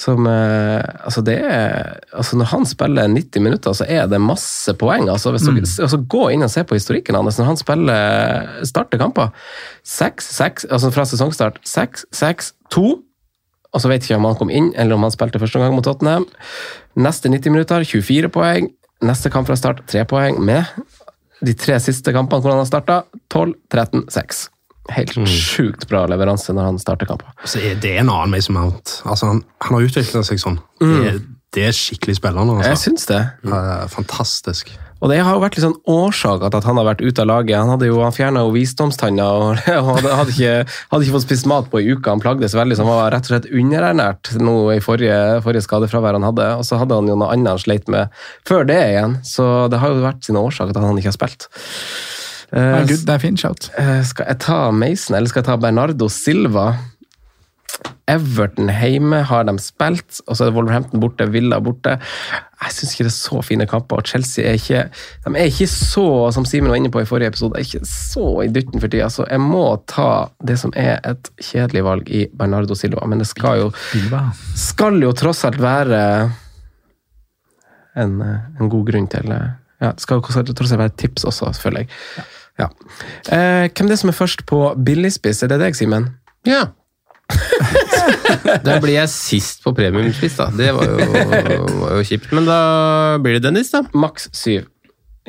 som 0.01 0.23
altså 0.23 1.19
det 1.27 1.33
er, 1.43 1.97
altså 2.15 2.37
Når 2.39 2.47
han 2.47 2.63
spiller 2.65 3.09
90 3.11 3.43
minutter, 3.43 3.73
så 3.75 3.83
er 3.83 4.05
det 4.07 4.21
masse 4.23 4.71
poeng. 4.79 5.09
altså, 5.11 5.33
hvis 5.35 5.43
dere, 5.43 5.65
altså 5.83 5.99
Gå 6.07 6.29
inn 6.31 6.45
og 6.47 6.49
se 6.49 6.63
på 6.63 6.77
historikken 6.77 7.17
hans 7.19 7.37
når 7.37 7.49
han 7.49 7.59
spiller 7.59 8.63
starter 8.63 9.01
kamper. 9.01 9.35
6-6, 9.83 10.69
altså 10.71 10.93
fra 10.95 11.05
sesongstart. 11.11 11.59
6-6-2. 11.67 12.85
Og 13.73 13.79
så 13.81 13.87
vet 13.91 14.03
jeg 14.03 14.11
ikke 14.11 14.19
om 14.19 14.25
han 14.27 14.35
kom 14.39 14.49
inn, 14.51 14.71
eller 14.75 14.97
om 14.97 15.05
han 15.07 15.13
spilte 15.13 15.39
første 15.39 15.59
gang 15.61 15.73
mot 15.75 15.85
Tottenham. 15.87 16.25
Neste 16.99 17.29
90 17.31 17.53
minutter, 17.55 17.85
24 17.87 18.29
poeng. 18.33 18.67
Neste 19.01 19.31
kamp 19.33 19.47
fra 19.47 19.55
start, 19.57 19.85
3 19.89 20.03
poeng. 20.11 20.39
Med 20.43 20.65
de 21.41 21.53
tre 21.57 21.77
siste 21.81 22.11
kampene 22.13 22.43
hvor 22.43 22.51
han 22.53 22.59
har 22.61 22.67
starta, 22.69 22.99
12, 23.33 23.53
13, 23.71 24.03
6. 24.13 24.41
Helt 24.91 25.13
sjukt 25.29 25.87
bra 25.89 26.03
leveranse 26.09 26.51
når 26.53 26.67
han 26.67 26.79
starter 26.81 27.07
kamper. 27.09 27.31
Så 27.47 27.61
er 27.63 27.79
det 27.79 27.95
en 28.01 28.09
annen 28.11 28.33
Mason 28.33 28.57
Mount. 28.57 28.97
Altså, 29.07 29.29
han, 29.31 29.43
han 29.63 29.77
har 29.77 29.87
utviklet 29.87 30.27
seg 30.27 30.41
sånn. 30.41 30.59
Det, 30.81 30.91
er- 31.13 31.21
det 31.55 31.65
er 31.69 31.75
skikkelig 31.75 32.15
spillende. 32.19 32.59
Jeg 32.63 32.71
Altså. 32.75 32.89
syns 32.91 33.07
det. 33.09 33.21
Mm. 33.43 33.87
fantastisk. 33.91 34.69
Og 35.01 35.09
det 35.09 35.17
har 35.25 35.33
jo 35.33 35.41
vært 35.41 35.57
litt 35.57 35.65
sånn 35.65 35.79
årsak 35.89 36.43
at 36.45 36.55
han 36.67 36.77
har 36.77 36.85
vært 36.85 37.01
ute 37.01 37.23
av 37.23 37.29
laget. 37.29 37.57
Han 37.57 37.71
hadde 37.73 37.89
jo, 37.89 37.97
han 38.05 38.13
fjerna 38.13 38.43
jo 38.45 38.53
visdomstanna 38.53 39.27
og, 39.33 39.63
hadde, 39.89 40.13
hadde, 40.19 40.35
ikke, 40.35 40.77
hadde 40.93 41.07
ikke 41.07 41.15
fått 41.17 41.25
spist 41.25 41.49
mat 41.49 41.71
på 41.71 41.81
ei 41.81 41.89
uke. 41.95 42.05
Han 42.05 42.21
plagdes 42.21 42.55
veldig, 42.57 42.77
så 42.77 42.85
han 42.85 42.91
var 42.91 43.15
rett 43.15 43.25
og 43.25 43.33
slett 43.33 43.49
underernært 43.49 44.33
nå 44.37 44.55
i 44.75 44.79
forrige, 44.83 45.17
forrige 45.45 45.65
skadefravær 45.65 46.19
han 46.19 46.29
hadde. 46.29 46.47
Og 46.61 46.67
så 46.69 46.77
hadde 46.81 47.01
han 47.01 47.09
jo 47.09 47.17
noe 47.17 47.33
annet 47.33 47.55
han 47.55 47.63
sleit 47.65 47.89
med 47.91 48.13
før 48.47 48.67
det 48.69 48.79
igjen, 48.91 49.17
så 49.25 49.47
det 49.73 49.81
har 49.81 49.93
jo 49.93 50.05
vært 50.05 50.25
sine 50.27 50.45
årsaker 50.45 50.75
til 50.75 50.83
at 50.83 50.91
han 50.91 51.01
ikke 51.01 51.13
har 51.13 51.17
spilt. 51.17 51.49
Uh, 52.51 52.81
det 52.85 53.07
er 53.07 53.21
fint 53.23 53.39
shout. 53.39 53.71
Uh, 53.79 54.01
Skal 54.05 54.27
jeg 54.27 54.41
ta 54.43 54.63
Mason, 54.75 55.15
eller 55.15 55.31
skal 55.31 55.41
jeg 55.41 55.49
ta 55.49 55.57
Bernardo 55.57 56.11
Silva? 56.11 56.73
Everton 58.11 58.69
hjemme 58.73 59.21
har 59.29 59.45
de 59.47 59.53
spilt, 59.61 60.19
og 60.25 60.35
så 60.35 60.43
er 60.43 60.49
det 60.49 60.55
Wolverhampton 60.57 61.01
borte, 61.03 61.27
Villa 61.31 61.59
borte. 61.63 61.93
Jeg 62.61 62.75
syns 62.75 62.93
ikke 62.93 63.05
det 63.07 63.11
er 63.11 63.15
så 63.15 63.41
fine 63.45 63.67
kamper, 63.69 64.01
og 64.01 64.09
Chelsea 64.09 64.45
er 64.45 64.57
ikke 64.59 64.81
de 65.25 65.31
er 65.31 65.49
ikke 65.49 65.69
så, 65.71 66.05
som 66.35 66.45
Simen 66.45 66.71
var 66.71 66.81
inne 66.81 66.91
på 66.93 67.01
i 67.01 67.07
forrige 67.07 67.31
episode, 67.31 67.55
er 67.57 67.65
ikke 67.65 67.87
så 67.87 68.25
i 68.43 68.49
dytten 68.53 68.81
for 68.81 68.91
tida. 68.91 69.07
Så 69.13 69.25
jeg 69.29 69.41
må 69.43 69.63
ta 69.89 70.09
det 70.43 70.57
som 70.61 70.73
er 70.75 70.99
et 71.07 71.31
kjedelig 71.39 71.85
valg 71.87 72.11
i 72.11 72.25
Bernardo 72.37 72.75
Silva, 72.77 73.05
men 73.07 73.23
det 73.23 73.29
skal 73.31 73.63
jo, 73.63 73.71
skal 74.59 74.99
jo 75.01 75.13
tross 75.17 75.45
alt 75.47 75.61
være 75.61 76.03
en, 78.01 78.19
en 78.21 78.69
god 78.71 78.85
grunn 78.87 79.09
til 79.11 79.31
ja, 79.31 79.89
Det 79.95 80.03
skal 80.03 80.19
jo 80.19 80.27
tross 80.27 80.37
alt 80.41 80.77
være 80.77 80.91
et 80.91 80.99
tips 80.99 81.25
også, 81.25 81.53
selvfølgelig. 81.55 81.87
Ja. 82.59 82.67
Eh, 83.31 83.69
hvem 83.71 83.87
er 83.87 83.93
det 83.93 83.99
som 83.99 84.11
er 84.11 84.17
først 84.17 84.45
på 84.49 84.59
billigspiss? 84.85 85.41
Er 85.43 85.49
det 85.51 85.61
deg, 85.63 85.77
Simen? 85.77 86.11
Ja. 86.47 86.67
Der 88.65 88.79
blir 88.83 88.95
jeg 88.95 89.09
sist 89.13 89.63
på 89.63 89.73
premiumspiss, 89.77 90.37
da. 90.39 90.49
Det 90.55 90.71
var 90.75 90.87
jo, 90.89 90.99
var 91.81 91.95
jo 91.99 92.03
kjipt. 92.07 92.31
Men 92.35 92.47
da 92.49 92.59
blir 93.21 93.37
det 93.37 93.43
Dennis, 93.47 93.71
da. 93.73 93.83
Maks 93.93 94.29
syv. 94.35 94.67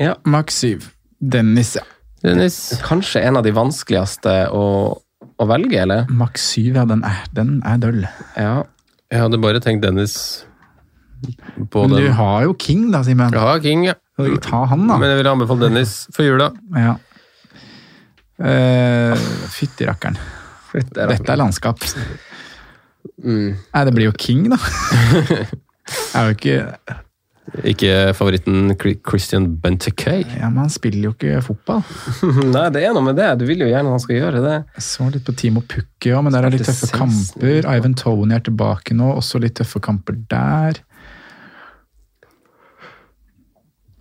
Ja. 0.01 0.15
Maks 0.25 0.61
7. 0.65 0.87
Dennis, 1.21 1.75
ja. 1.77 1.85
Dennis. 2.25 2.59
Kanskje 2.87 3.21
en 3.27 3.37
av 3.37 3.45
de 3.45 3.53
vanskeligste 3.55 4.37
å, 4.55 4.65
å 5.37 5.49
velge, 5.51 5.83
eller? 5.85 6.07
Maks 6.11 6.47
7, 6.57 6.71
ja. 6.73 6.87
Den 6.89 7.05
er, 7.07 7.21
den 7.37 7.59
er 7.69 7.83
døll. 7.83 8.01
Ja. 8.39 8.55
Jeg 9.13 9.27
hadde 9.27 9.43
bare 9.43 9.61
tenkt 9.61 9.85
Dennis 9.85 10.17
på 11.71 11.85
Men 11.85 11.99
du 11.99 12.07
den. 12.07 12.15
har 12.19 12.47
jo 12.49 12.55
King, 12.59 12.87
da, 12.95 13.03
Simen. 13.07 13.35
har 13.37 13.61
King, 13.63 13.85
ja. 13.91 13.99
Ta 14.43 14.65
han, 14.71 14.87
da. 14.89 14.97
Men 14.99 15.13
jeg 15.13 15.21
vil 15.21 15.31
anbefale 15.33 15.69
Dennis 15.69 15.97
for 16.15 16.27
jula. 16.27 16.51
Ja. 16.79 16.97
Uh, 18.43 19.13
Fytti 19.53 19.87
rakkeren. 19.87 20.17
Dette 20.73 21.33
er 21.33 21.39
landskap. 21.41 21.83
Mm. 23.23 23.55
Nei, 23.75 23.85
det 23.87 23.95
blir 23.95 24.09
jo 24.09 24.13
King, 24.19 24.49
da. 24.53 24.59
er 26.17 26.29
jo 26.31 26.37
ikke 26.37 26.57
Ikke 27.69 27.95
favoritten 28.17 28.71
Christian 28.79 29.49
Benteke. 29.61 30.15
Ja, 30.39 30.49
men 30.49 30.63
han 30.65 30.71
spiller 30.73 31.11
jo 31.11 31.13
ikke 31.17 31.43
fotball. 31.45 31.83
Nei, 32.55 32.69
det 32.73 32.85
er 32.87 32.95
noe 32.97 33.05
med 33.05 33.19
det. 33.19 33.29
Du 33.43 33.45
vil 33.49 33.65
jo 33.65 33.69
gjerne 33.69 33.93
han 33.93 34.01
skal 34.03 34.17
gjøre 34.21 34.43
det. 34.45 34.55
Jeg 34.79 34.87
så 34.87 35.09
litt 35.13 35.27
på 35.27 35.35
Timo 35.37 35.65
Pukki 35.67 36.15
òg, 36.15 36.23
men 36.25 36.37
der 36.37 36.47
er 36.49 36.55
litt 36.55 36.65
tøffe 36.67 36.89
kamper. 36.95 37.69
Ivan 37.75 37.99
Tony 37.99 38.39
er 38.39 38.47
tilbake 38.47 38.97
nå, 38.97 39.11
også 39.19 39.43
litt 39.43 39.59
tøffe 39.61 39.83
kamper 39.85 40.17
der. 40.31 40.81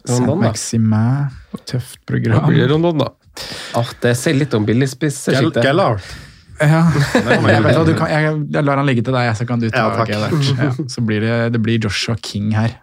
Rondon, 0.09 0.41
da? 0.41 0.51
Tøft 1.65 1.99
Da 1.99 2.07
program. 2.13 2.47
blir 2.49 2.63
det 2.63 2.71
Rondon, 2.71 3.03
da. 3.03 3.11
Ah, 3.77 3.89
det 4.01 4.15
sier 4.17 4.37
litt 4.37 4.53
om 4.57 4.65
billigspissesjiktet. 4.67 5.63
Gellard. 5.65 6.01
Ja. 6.61 6.81
Jeg, 7.17 7.63
vet 7.65 7.79
du 7.87 7.93
kan, 7.97 8.11
jeg, 8.11 8.33
jeg 8.53 8.65
lar 8.67 8.81
han 8.81 8.89
ligge 8.89 9.03
til 9.07 9.15
deg, 9.15 9.31
så 9.37 9.47
kan 9.49 9.61
du 9.61 9.67
ta 9.69 9.83
Ja, 9.83 9.89
takk. 9.97 10.11
Gellert. 10.13 10.51
Ja, 10.59 10.71
så 10.95 11.03
blir 11.05 11.23
det, 11.25 11.37
det 11.55 11.61
blir 11.63 11.81
Joshua 11.81 12.17
King 12.21 12.51
her. 12.57 12.77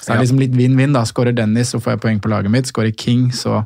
Så 0.00 0.10
det 0.10 0.16
er 0.16 0.22
liksom 0.24 0.40
litt 0.40 0.56
vinn-vinn. 0.56 0.94
da. 0.96 1.04
Skårer 1.08 1.36
Dennis, 1.36 1.74
så 1.74 1.80
får 1.82 1.96
jeg 1.96 2.02
poeng 2.06 2.20
på 2.24 2.32
laget 2.32 2.52
mitt. 2.52 2.68
Skårer 2.70 2.94
King, 2.96 3.28
så 3.36 3.60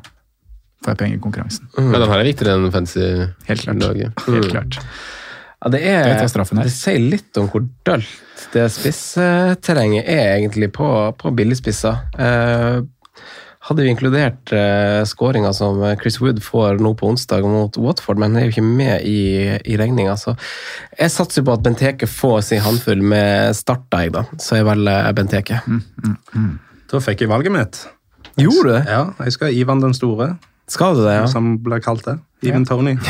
får 0.83 0.93
jeg 0.93 1.01
poeng 1.01 1.13
i 1.15 1.21
konkurransen. 1.23 1.69
Men 1.79 1.95
den 1.97 2.09
her 2.11 2.21
er 2.21 2.27
viktigere 2.27 2.57
enn 2.59 2.73
fancy 2.73 3.05
Helt. 3.47 3.69
Helt 4.27 4.51
klart. 4.51 4.81
Ja, 5.65 5.71
det, 5.73 5.79
er, 5.87 6.19
det 6.61 6.71
sier 6.75 6.99
litt 7.01 7.37
om 7.41 7.47
hvor 7.49 7.63
dølt 7.87 8.51
det 8.53 8.67
spissterrenget 8.69 10.05
er 10.11 10.35
egentlig 10.35 10.67
på, 10.75 10.87
på 11.17 11.31
billigspisser. 11.33 12.03
Eh, 12.21 12.83
hadde 13.65 13.81
vi 13.81 13.89
inkludert 13.89 14.51
uh, 14.53 15.01
skåringa 15.09 15.49
som 15.57 15.79
Chris 16.01 16.19
Wood 16.21 16.41
får 16.45 16.77
nå 16.83 16.91
på 16.99 17.09
onsdag 17.09 17.45
mot 17.49 17.77
Watford, 17.81 18.19
men 18.21 18.35
han 18.35 18.43
er 18.43 18.47
jo 18.47 18.53
ikke 18.55 18.65
med 18.65 19.07
i, 19.09 19.19
i 19.65 19.77
regninga. 19.81 20.13
Så 20.21 20.35
jeg 20.99 21.13
satser 21.13 21.45
på 21.45 21.55
at 21.55 21.63
Benteke 21.65 22.09
får 22.09 22.43
sin 22.51 22.61
håndfull 22.65 23.01
med 23.01 23.55
starta, 23.57 24.03
jeg, 24.05 24.13
da. 24.15 24.25
Så 24.37 24.59
jeg 24.59 24.67
velger 24.69 25.11
Benteke. 25.17 25.61
Da 26.91 27.01
fikk 27.01 27.25
jeg 27.25 27.33
valget 27.33 27.55
mitt. 27.55 27.81
Gjorde 28.37 28.67
du 28.67 28.73
det? 28.73 28.83
Ja, 28.91 29.03
Jeg 29.23 29.31
skal 29.33 29.53
Ivan 29.55 29.81
den 29.81 29.93
store, 29.93 30.37
Skal 30.67 30.95
du 30.95 31.03
det, 31.05 31.13
ja? 31.13 31.25
som 31.27 31.57
ble 31.63 31.79
kalt 31.81 32.05
det. 32.05 32.19
Ivan 32.45 32.65
Tony. 32.65 32.97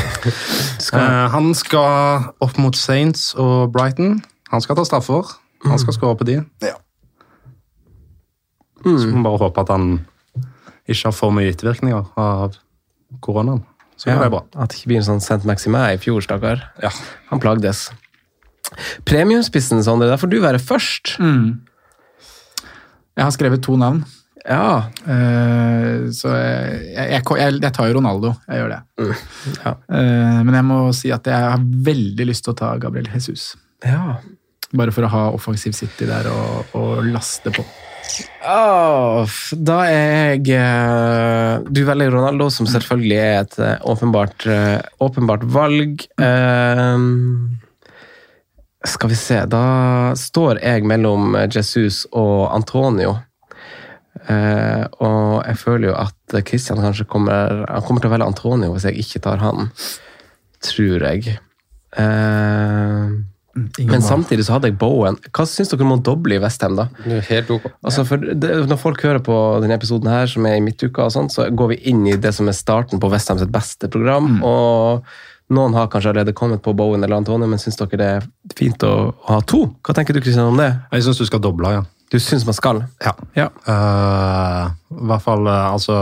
Eh, 0.96 1.28
han 1.32 1.54
skal 1.58 2.28
opp 2.44 2.58
mot 2.62 2.76
Saints 2.78 3.34
og 3.41 3.72
Brighton. 3.74 4.20
Han 4.52 4.62
skal 4.62 4.78
ta 4.78 4.84
straffer. 4.86 5.32
Han 5.65 5.80
skal 5.82 5.96
skåre 5.96 6.18
på 6.20 6.28
de. 6.28 6.36
Så 8.86 9.08
må 9.10 9.18
vi 9.18 9.24
bare 9.26 9.39
håpe 9.41 9.63
at 9.63 9.72
han 9.74 9.88
ikke 10.88 11.10
har 11.10 11.15
for 11.17 11.34
mye 11.36 11.52
ettervirkninger 11.54 12.12
av 12.21 12.58
koronaen. 13.26 13.63
Så 13.95 14.10
ja, 14.10 14.17
det 14.19 14.32
bra. 14.34 14.43
At 14.60 14.71
det 14.71 14.80
ikke 14.80 14.91
blir 14.91 15.00
en 15.00 15.08
sånn 15.08 15.24
Saint 15.24 15.45
Maximin 15.48 15.95
i 15.95 16.02
fjor, 16.02 16.19
stakkar. 16.24 16.65
Ja. 16.84 16.91
Han 17.32 17.41
plagdes. 17.43 17.88
Premiumspissen, 19.08 19.84
Sondre, 19.86 20.10
der 20.12 20.19
får 20.19 20.32
du 20.34 20.38
være 20.43 20.60
først. 20.60 21.15
Jeg 23.15 23.24
har 23.24 23.34
skrevet 23.36 23.63
to 23.63 23.78
navn. 23.80 24.04
Ja. 24.45 24.91
Uh, 25.08 26.12
så 26.13 26.34
jeg, 26.36 26.82
jeg, 26.93 27.24
jeg, 27.24 27.60
jeg 27.63 27.74
tar 27.74 27.89
jo 27.89 27.98
Ronaldo. 27.98 28.34
Jeg 28.50 28.62
gjør 28.62 28.74
det. 28.76 28.82
Ja. 29.63 29.74
Uh, 29.89 30.39
men 30.45 30.54
jeg 30.60 30.67
må 30.67 30.80
si 30.98 31.13
at 31.15 31.30
jeg 31.32 31.52
har 31.56 31.63
veldig 31.89 32.28
lyst 32.30 32.45
til 32.45 32.54
å 32.54 32.60
ta 32.62 32.76
Gabriel 32.82 33.10
Jesus. 33.13 33.54
ja. 33.86 34.17
Bare 34.76 34.91
for 34.91 35.06
å 35.06 35.10
ha 35.13 35.19
offensiv 35.32 35.76
City 35.78 36.08
der 36.10 36.26
og, 36.28 36.74
og 36.76 37.06
laste 37.08 37.52
på. 37.54 37.63
Åh, 38.46 39.36
da 39.65 39.76
er 39.89 40.36
jeg 40.36 40.56
eh, 40.56 41.65
Du 41.65 41.82
velger 41.88 42.13
Ronaldo, 42.13 42.50
som 42.54 42.68
selvfølgelig 42.70 43.18
er 43.18 43.38
et 43.41 43.60
eh, 43.60 43.76
åpenbart, 43.89 44.46
eh, 44.52 44.80
åpenbart 45.02 45.46
valg. 45.56 46.06
Um, 46.22 47.58
skal 48.86 49.10
vi 49.10 49.18
se 49.18 49.39
Da 49.50 49.65
står 50.20 50.62
jeg 50.62 50.86
mellom 50.86 51.38
Jesus 51.50 52.04
og 52.13 52.54
Antonio. 52.56 53.18
Uh, 54.26 54.86
og 55.04 55.44
jeg 55.44 55.58
føler 55.60 55.89
jo 55.89 55.96
at 56.00 56.36
Christian 56.48 56.80
kanskje 56.82 57.04
kommer 57.06 57.60
Han 57.68 57.84
kommer 57.86 58.02
til 58.02 58.10
å 58.10 58.13
velge 58.13 58.30
Antonio 58.32 58.72
hvis 58.74 58.88
jeg 58.88 59.04
ikke 59.04 59.22
tar 59.28 59.44
han. 59.44 59.70
Tror 60.65 61.10
jeg. 61.12 61.38
Eh, 63.56 63.86
men 63.88 64.02
samtidig 64.04 64.46
så 64.48 64.58
hadde 64.58 64.68
jeg 64.72 64.78
Bowen. 64.82 65.15
Hva 65.32 65.46
syns 65.48 65.70
dere 65.72 65.86
om 65.88 65.94
å 65.96 66.02
doble 66.04 66.36
i 66.36 66.41
Westham, 66.44 66.76
da? 66.76 66.89
Det 67.06 67.20
er 67.22 67.28
helt 67.30 67.54
ok. 67.56 67.70
Altså 67.88 68.04
for 68.08 68.18
det, 68.18 68.50
Når 68.68 68.78
folk 68.82 69.02
hører 69.06 69.24
på 69.24 69.38
denne 69.63 69.78
episoden, 69.78 70.10
her, 70.12 70.28
som 70.28 70.46
er 70.46 70.58
i 70.58 70.63
midtuka, 70.65 71.06
og 71.08 71.12
sånt, 71.15 71.32
så 71.32 71.48
går 71.56 71.72
vi 71.76 71.78
inn 71.94 72.04
i 72.08 72.18
det 72.20 72.34
som 72.36 72.48
er 72.52 72.58
starten 72.58 73.00
på 73.00 73.10
Westham 73.13 73.39
sitt 73.39 73.52
beste 73.56 73.88
program. 73.91 74.41
og 74.44 75.06
Noen 75.56 75.76
har 75.78 75.88
kanskje 75.94 76.10
allerede 76.10 76.34
kommet 76.34 76.63
på 76.65 76.74
Bowen 76.76 77.04
eller 77.06 77.18
Antonio, 77.22 77.46
men 77.48 77.60
syns 77.62 77.78
dere 77.78 77.98
det 78.02 78.06
er 78.18 78.24
fint 78.58 78.82
å, 78.84 79.13
å 79.13 79.28
ha 79.30 79.41
to? 79.46 79.60
Hva 79.86 79.94
tenker 79.94 80.13
du 80.18 80.20
Kristian, 80.20 80.48
om 80.50 80.58
det? 80.58 80.72
Jeg 80.91 81.04
syns 81.06 81.20
du 81.22 81.26
skal 81.30 81.39
doble, 81.44 81.70
ja. 81.70 81.84
Du 82.12 82.18
syns 82.20 82.46
man 82.48 82.54
skal? 82.58 82.80
Ja. 83.06 83.13
Ja. 83.38 83.48
Uh, 83.68 84.72
I 84.98 85.06
hvert 85.10 85.24
fall 85.26 85.46
eh, 85.50 85.68
altså 85.74 85.96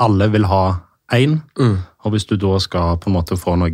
Alle 0.00 0.28
vil 0.32 0.44
ha 0.48 0.62
én, 1.12 1.38
Mm. 1.58 1.78
og 2.04 2.12
hvis 2.12 2.26
du 2.28 2.36
da 2.36 2.58
skal 2.60 2.96
på 3.00 3.08
en 3.08 3.14
måte 3.16 3.36
få 3.40 3.54
noe 3.56 3.70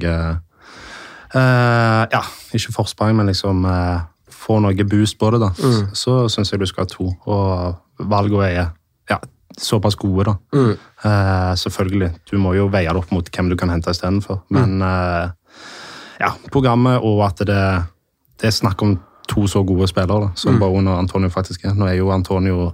eh, 1.34 2.06
Ja, 2.12 2.20
ikke 2.54 2.72
forsprang, 2.72 3.16
men 3.16 3.26
liksom 3.26 3.64
uh, 3.64 4.00
få 4.30 4.60
noe 4.60 4.84
boost 4.84 5.18
på 5.18 5.30
det, 5.32 5.40
da, 5.40 5.50
Mm. 5.58 5.88
så 5.94 6.28
syns 6.28 6.50
jeg 6.52 6.60
du 6.60 6.66
skal 6.66 6.84
ha 6.84 6.88
to. 6.88 7.10
Og 7.26 7.76
valgene 7.98 8.48
er 8.50 8.70
ja, 9.10 9.18
såpass 9.58 9.96
gode, 9.96 10.24
da. 10.24 10.34
Mm. 10.52 10.76
Uh, 11.04 11.54
selvfølgelig. 11.56 12.12
Du 12.30 12.38
må 12.38 12.54
jo 12.54 12.66
veie 12.68 12.88
det 12.88 12.96
opp 12.96 13.10
mot 13.12 13.30
hvem 13.30 13.48
du 13.50 13.56
kan 13.56 13.70
hente 13.70 13.90
istedenfor. 13.90 14.42
Mm. 14.50 14.60
Men 14.60 14.82
eh, 14.82 15.30
ja, 16.20 16.32
programmet 16.52 17.00
og 17.02 17.24
at 17.26 17.38
det, 17.46 17.60
det 18.40 18.46
er 18.50 18.50
snakk 18.54 18.82
om 18.82 18.96
to 19.28 19.46
så 19.48 19.62
gode 19.66 19.88
spillere 19.88 20.20
da, 20.28 20.32
som 20.36 20.54
Mm. 20.54 20.60
Bowen 20.60 20.88
og 20.88 20.98
Antonio 20.98 21.28
faktisk 21.32 21.64
er. 21.64 21.74
Nå 21.74 21.86
er 21.88 21.94
jo 21.96 22.10
Antonio 22.12 22.72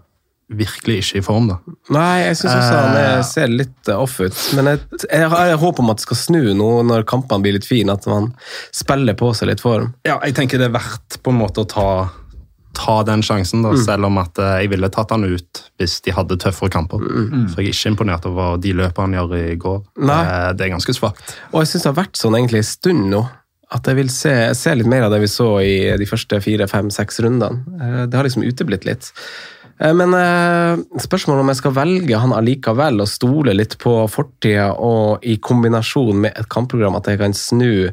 virkelig 0.51 0.97
ikke 1.05 1.19
i 1.21 1.23
form, 1.23 1.49
da. 1.49 1.57
Nei, 1.95 2.25
jeg 2.25 2.37
syns 2.41 2.55
også 2.57 2.79
han 2.81 2.97
Eh. 2.97 3.19
er- 3.19 3.23
ser 3.23 3.47
litt 3.49 3.89
eh, 3.89 3.95
off 3.95 4.19
ut. 4.21 4.35
Men 4.57 4.65
jeg, 4.73 4.81
jeg 5.11 5.29
har 5.31 5.57
håp 5.57 5.79
om 5.79 5.91
at 5.91 5.99
det 5.99 6.03
skal 6.09 6.17
snu 6.17 6.55
nå 6.59 6.71
når 6.89 7.05
kampene 7.07 7.43
blir 7.45 7.53
litt 7.55 7.67
fine, 7.69 7.91
at 7.95 8.07
man 8.11 8.33
spiller 8.73 9.15
på 9.15 9.31
seg 9.35 9.49
litt 9.53 9.61
form. 9.61 9.95
Ja, 10.05 10.19
jeg 10.25 10.35
tenker 10.35 10.59
det 10.59 10.67
er 10.73 10.79
verdt 10.79 11.21
på 11.23 11.31
en 11.31 11.39
måte 11.39 11.63
å 11.63 11.69
ta, 11.71 12.11
ta 12.75 13.03
den 13.07 13.23
sjansen, 13.23 13.63
da, 13.63 13.71
Mm. 13.75 13.85
selv 13.85 14.05
om 14.07 14.19
at 14.19 14.39
eh, 14.39 14.61
jeg 14.63 14.71
ville 14.71 14.89
tatt 14.91 15.11
han 15.11 15.25
ut 15.25 15.63
hvis 15.79 16.01
de 16.03 16.11
hadde 16.13 16.37
tøffere 16.39 16.71
kamper. 16.71 16.99
For 17.55 17.63
jeg 17.63 17.71
er 17.71 17.75
ikke 17.75 17.95
imponert 17.97 18.27
over 18.27 18.57
de 18.59 18.73
løpene 18.73 19.07
han 19.07 19.13
gjør 19.29 19.53
i 19.53 19.57
går. 19.57 19.85
Mm. 19.99 20.07
Nei. 20.07 20.23
Eh, 20.25 20.53
Det 20.55 20.67
er 20.67 20.75
ganske 20.77 20.95
svakt. 20.99 21.37
Og 21.53 21.61
jeg 21.63 21.69
syns 21.69 21.83
det 21.85 21.95
har 21.95 22.05
vært 22.05 22.17
sånn 22.19 22.35
egentlig 22.35 22.59
en 22.65 22.73
stund 22.75 23.11
nå. 23.11 23.29
At 23.73 23.85
jeg 23.87 23.95
vil 23.95 24.09
se, 24.09 24.53
se 24.55 24.75
litt 24.75 24.87
mer 24.91 25.05
av 25.05 25.13
det 25.13 25.21
vi 25.21 25.27
så 25.31 25.61
i 25.63 25.97
de 25.97 26.05
første 26.05 26.43
fire, 26.43 26.67
fem, 26.67 26.89
seks 26.91 27.21
rundene. 27.23 27.63
Eh, 27.81 28.07
Det 28.07 28.15
har 28.19 28.25
liksom 28.25 28.43
uteblitt 28.43 28.85
litt. 28.85 29.13
Eh, 29.81 29.95
Men 29.97 30.15
eh, 30.15 30.83
spørsmålet 31.01 31.45
om 31.45 31.51
jeg 31.53 31.61
skal 31.61 31.75
velge 31.79 32.21
han 32.21 32.35
allikevel 32.37 33.01
og 33.03 33.09
stole 33.11 33.55
litt 33.57 33.79
på 33.81 33.95
fortida 34.13 34.71
og 34.77 35.25
i 35.25 35.39
kombinasjon 35.41 36.21
med 36.27 36.37
et 36.37 36.49
kampprogram 36.53 36.99
at 36.99 37.09
jeg 37.09 37.21
kan 37.23 37.37
snu, 37.37 37.91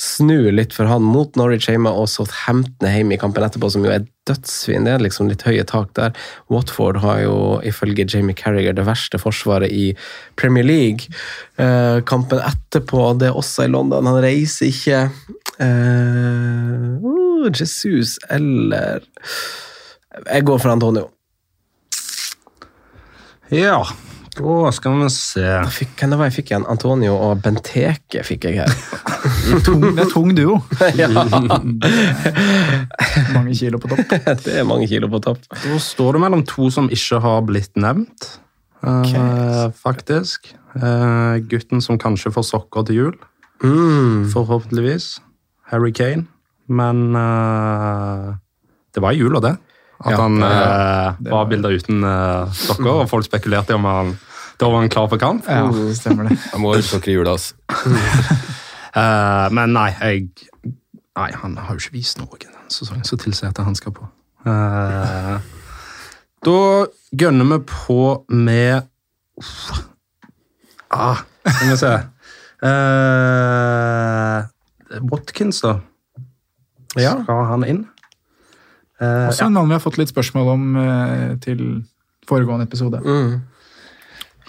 snu 0.00 0.50
litt 0.54 0.76
for 0.76 0.88
han 0.90 1.04
mot 1.04 1.36
Norwich 1.36 1.68
hjemme 1.70 1.92
og 1.92 2.08
Southampton 2.12 2.88
hjemme 2.88 3.16
i 3.16 3.20
kampen 3.20 3.44
etterpå, 3.44 3.70
som 3.72 3.84
jo 3.84 3.92
er 3.92 4.06
dødsfin. 4.26 4.86
Det 4.86 4.94
er 4.96 5.04
liksom 5.04 5.28
litt 5.30 5.44
høye 5.46 5.62
tak 5.68 5.92
der. 5.98 6.16
Watford 6.50 6.98
har 7.04 7.20
jo 7.22 7.36
ifølge 7.66 8.08
Jamie 8.10 8.34
Carriger 8.36 8.74
det 8.74 8.86
verste 8.88 9.20
forsvaret 9.22 9.70
i 9.70 9.92
Premier 10.40 10.66
League. 10.66 11.12
Eh, 11.62 12.00
kampen 12.08 12.42
etterpå, 12.42 13.12
det 13.20 13.30
er 13.30 13.38
også 13.38 13.68
i 13.68 13.70
London. 13.70 14.08
Han 14.10 14.22
reiser 14.24 14.72
ikke. 14.72 15.04
Oh, 15.56 17.46
Jesus 17.48 18.18
eller 18.28 19.00
Jeg 20.26 20.44
går 20.44 20.58
for 20.60 20.72
Antonio. 20.72 21.15
Ja, 23.54 23.78
da 24.36 24.70
skal 24.74 24.96
vi 25.00 25.06
se. 25.14 25.44
Fikk, 25.72 25.92
hvem 26.00 26.10
det 26.12 26.18
var 26.20 26.26
jeg 26.28 26.34
fikk 26.40 26.48
igjen? 26.50 26.66
Antonio 26.68 27.12
og 27.28 27.32
Benteke 27.44 28.20
fikk 28.26 28.42
jeg 28.48 28.54
her. 28.60 28.72
Tung, 29.66 29.80
det 29.96 30.02
er 30.02 30.10
tung 30.10 30.30
duo. 30.36 30.54
ja, 31.00 31.08
Mange 33.36 33.54
kilo 33.56 33.78
på 33.80 33.88
topp. 33.92 34.08
det 34.44 34.52
er 34.60 34.64
mange 34.68 34.86
kilo 34.90 35.08
på 35.12 35.18
topp. 35.24 35.40
Da 35.52 35.78
står 35.82 36.10
det 36.16 36.20
mellom 36.26 36.42
to 36.48 36.64
som 36.74 36.86
ikke 36.92 37.18
har 37.24 37.40
blitt 37.48 37.74
nevnt, 37.80 38.20
okay. 38.82 39.16
uh, 39.16 39.66
faktisk. 39.76 40.40
Uh, 40.76 41.34
gutten 41.48 41.80
som 41.84 41.96
kanskje 42.00 42.32
får 42.34 42.44
sokker 42.52 42.82
til 42.90 42.96
jul, 43.02 43.16
Mm. 43.64 44.26
forhåpentligvis. 44.28 45.04
Harry 45.72 45.88
Kane. 45.96 46.26
Men 46.68 47.16
uh, 47.16 48.34
det 48.92 49.00
var 49.00 49.16
i 49.16 49.20
jula, 49.22 49.40
det. 49.40 49.54
At 50.04 50.12
Ja, 50.12 50.16
han 50.20 50.34
eh, 50.42 51.14
det 51.20 51.30
var 51.32 51.38
var- 51.44 51.50
bildet 51.50 51.80
uten 51.82 52.04
eh, 52.04 52.52
sokker, 52.52 53.02
og 53.02 53.08
folk 53.08 53.24
spekulerte 53.24 53.72
i 53.72 53.74
om 53.78 53.84
han 53.88 54.16
da 54.58 54.68
var 54.72 54.80
han 54.80 54.88
klar 54.88 55.08
for 55.12 55.20
kamp. 55.20 55.44
Ja, 55.48 55.66
stemmer 55.92 56.28
det. 56.30 56.38
Jeg 56.52 56.60
må 56.62 56.70
ha 56.74 56.80
sokker 56.80 57.10
i 57.12 57.16
jula, 57.18 57.34
altså. 57.36 57.54
Eh, 58.96 59.46
men 59.52 59.72
nei, 59.76 59.90
jeg 60.00 60.30
Nei, 61.16 61.30
han 61.42 61.56
har 61.56 61.72
jo 61.74 61.80
ikke 61.80 61.92
vist 61.96 62.18
noe 62.20 62.36
i 62.36 62.44
denne 62.44 62.68
sesongen 62.72 63.04
som 63.08 63.18
tilsier 63.20 63.48
at 63.52 63.58
han 63.64 63.76
skal 63.76 63.92
på. 63.96 64.04
Uh, 64.46 65.36
da 66.44 66.56
gønner 67.16 67.48
vi 67.54 67.58
på 67.70 67.96
med 68.28 68.84
Uff. 69.40 69.80
ah, 70.92 71.22
Skal 71.48 71.70
vi 71.72 71.76
se 71.80 71.92
uh, 73.26 74.44
Watkins, 75.10 75.60
da. 75.64 75.78
Ja. 76.96 77.16
Skal 77.24 77.44
han 77.50 77.64
inn? 77.68 77.82
Eh, 79.00 79.28
Også 79.28 79.46
en 79.46 79.52
mann 79.56 79.68
vi 79.68 79.76
har 79.76 79.82
fått 79.84 79.98
litt 80.00 80.08
spørsmål 80.12 80.48
om 80.54 80.66
uh, 80.78 81.34
til 81.44 81.62
foregående 82.28 82.64
episode. 82.68 83.00
Mm. 83.04 83.40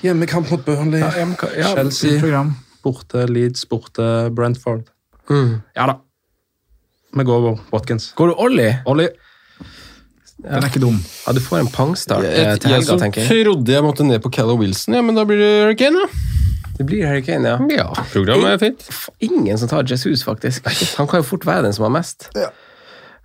Hjemmekamp 0.03 0.51
mot 0.53 0.63
Burnley. 0.65 1.01
Ja, 1.01 1.25
ja, 1.57 1.71
Chelsea. 1.73 2.19
Program. 2.21 2.53
Borte 2.85 3.25
Leeds, 3.27 3.65
borte 3.69 4.29
Brentford. 4.31 4.85
Mm. 5.29 5.57
Ja 5.75 5.87
da. 5.91 5.97
Vi 7.17 7.23
går 7.25 7.41
over 7.41 7.59
Watkins. 7.73 8.11
Går 8.15 8.31
du 8.31 8.37
Ollie? 8.45 8.77
Ollie. 8.85 9.09
Den 10.37 10.61
er 10.61 10.67
ikke 10.69 10.83
dum. 10.83 10.99
Ja, 11.25 11.33
du 11.33 11.41
får 11.41 11.63
en 11.63 11.69
pangstart 11.73 12.23
Jeg, 12.23 12.37
Jeg, 12.37 12.59
til 12.61 12.69
jeg 12.71 12.83
helga, 12.83 12.97
tenker 13.01 13.23
jeg. 13.23 13.45
trodde 13.47 13.73
jeg 13.73 13.83
måtte 13.83 14.05
ned 14.05 14.21
på 14.21 14.29
Callum 14.35 14.59
Wilson, 14.61 14.93
ja, 14.93 15.01
men 15.01 15.17
da 15.17 15.23
blir 15.25 15.39
det 15.41 15.49
Hurricane, 15.63 16.03
da. 16.03 16.27
Det 16.77 16.85
blir 16.85 17.07
Harry 17.09 17.23
Kane, 17.25 17.49
ja. 17.49 17.57
Ja, 17.73 17.87
programmet 18.13 18.51
er 18.53 18.59
fint. 18.61 18.83
Ingen 19.25 19.57
som 19.57 19.69
tar 19.71 19.87
Jesus, 19.89 20.21
faktisk. 20.23 20.67
Han 20.99 21.07
kan 21.09 21.23
jo 21.23 21.25
fort 21.25 21.45
være 21.47 21.63
den 21.65 21.73
som 21.73 21.87
har 21.87 21.93
mest. 21.95 22.29
Ja. 22.37 22.51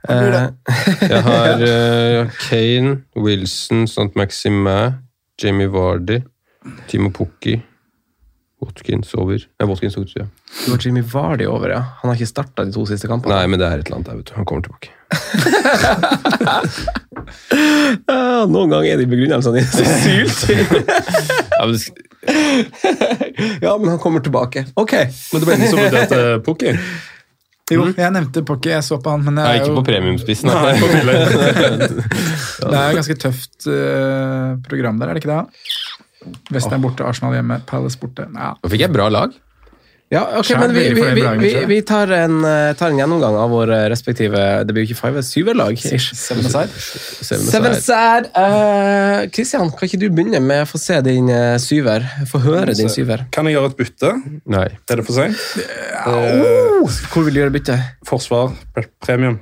Eh, 0.08 0.48
Jeg 1.12 1.22
har 1.22 1.62
uh, 1.62 2.26
Kane, 2.48 2.96
Wilson, 3.16 3.84
St. 3.86 4.10
Maximin, 4.18 4.92
Jamie 5.42 5.66
Vardy, 5.70 6.18
Timo 6.90 7.10
Pukki, 7.14 7.60
Watkins 8.62 9.14
over. 9.18 9.38
Ja, 9.58 9.66
Watkins 9.66 9.94
tok 9.98 10.06
ja. 10.14 10.24
du 10.66 10.70
har 10.70 10.78
Jimmy 10.82 11.02
Vardy 11.02 11.46
over, 11.50 11.68
ja. 11.74 11.80
Han 12.02 12.08
har 12.10 12.14
ikke 12.18 12.26
starta 12.30 12.62
de 12.66 12.72
to 12.74 12.84
siste 12.86 13.08
kampene. 13.10 13.34
Nei, 13.34 13.46
men 13.50 13.58
det 13.62 13.66
er 13.66 13.78
et 13.82 13.86
eller 13.90 13.96
annet 14.00 14.10
der, 14.10 14.16
vet 14.20 14.28
du. 14.30 14.34
Han 14.38 14.46
kommer 14.46 14.62
tilbake. 14.66 14.88
Ja, 18.08 18.46
noen 18.50 18.70
ganger 18.72 18.92
er 18.94 18.98
de 19.00 19.06
begrunnelsene 19.08 19.58
dine 19.60 19.70
så 19.70 19.84
syltynne. 20.02 20.80
Ja, 21.52 21.62
men 21.68 21.74
det- 21.76 22.00
ja, 23.62 23.72
men 23.78 23.88
han 23.90 23.98
kommer 24.02 24.20
tilbake. 24.22 24.64
Ok. 24.78 24.92
Men 25.32 25.40
det 25.42 25.46
ble 25.46 25.54
ingen 25.58 25.70
som 25.72 25.80
vurderte 25.82 26.18
Pukki? 26.46 26.70
Jo, 27.70 27.85
jeg 27.94 28.11
nevnte 28.12 28.42
Pocky, 28.44 28.72
jeg 28.72 28.85
så 28.85 28.98
på 29.01 29.12
han, 29.14 29.22
men 29.25 29.38
det 29.38 29.44
Nei, 29.44 29.53
er 29.55 29.61
ikke 29.62 29.70
jo 29.70 29.77
på 29.79 29.85
premiumspissen. 29.87 30.51
Nei, 30.51 30.72
Nei. 30.72 30.81
på 30.83 30.88
det 32.72 32.81
er 32.81 32.88
jo 32.90 32.96
ganske 32.98 33.16
tøft 33.22 33.68
eh, 33.70 34.48
program 34.66 34.98
der, 35.01 35.12
er 35.12 35.16
det 35.16 35.22
ikke 35.22 35.31
det? 35.31 36.33
Western 36.55 36.83
borte, 36.83 37.07
Arsenal 37.07 37.37
hjemme, 37.38 37.61
Palace 37.68 37.98
borte. 38.03 38.27
Ja. 38.35 38.53
Fikk 38.66 38.85
jeg 38.85 38.94
bra 38.94 39.07
lag. 39.12 39.35
Ja, 40.12 40.27
ok, 40.37 40.44
Skjær 40.44 40.59
men 40.61 40.75
vi, 40.77 40.83
vi, 40.92 41.05
vi, 41.16 41.22
vi, 41.40 41.51
vi 41.70 41.77
tar, 41.88 42.11
en, 42.12 42.42
eh, 42.44 42.75
tar 42.77 42.92
en 42.92 42.98
gjennomgang 43.01 43.37
av 43.40 43.48
våre 43.48 43.79
respektive 43.88 44.42
Det 44.66 44.75
blir 44.75 44.85
jo 44.85 44.90
ikke 44.92 44.98
five, 44.98 45.22
syverlag. 45.25 45.79
Seven 45.81 46.44
aside. 46.51 46.83
Seven 47.25 47.70
aside. 47.70 48.29
Eh, 48.37 49.31
Christian, 49.33 49.70
kan 49.72 49.88
ikke 49.88 50.01
du 50.03 50.11
begynne 50.12 50.42
med 50.44 50.66
å 50.66 50.68
få 50.68 50.81
se 50.83 50.98
din 51.07 51.31
eh, 51.33 51.55
syver? 51.62 52.05
Få 52.29 52.42
høre 52.44 52.77
din 52.77 52.92
syver. 52.92 53.25
Kan 53.33 53.48
jeg 53.48 53.57
gjøre 53.57 53.72
et 53.72 53.79
bytte? 53.81 54.12
Nei. 54.53 54.66
Er 54.92 55.01
det 55.01 55.07
for 55.09 55.16
sent? 55.16 55.40
Hvor 57.14 57.25
vil 57.25 57.33
du 57.33 57.40
gjøre 57.40 57.57
bytte? 57.57 57.79
Forsvar, 58.09 58.53
premium. 59.01 59.40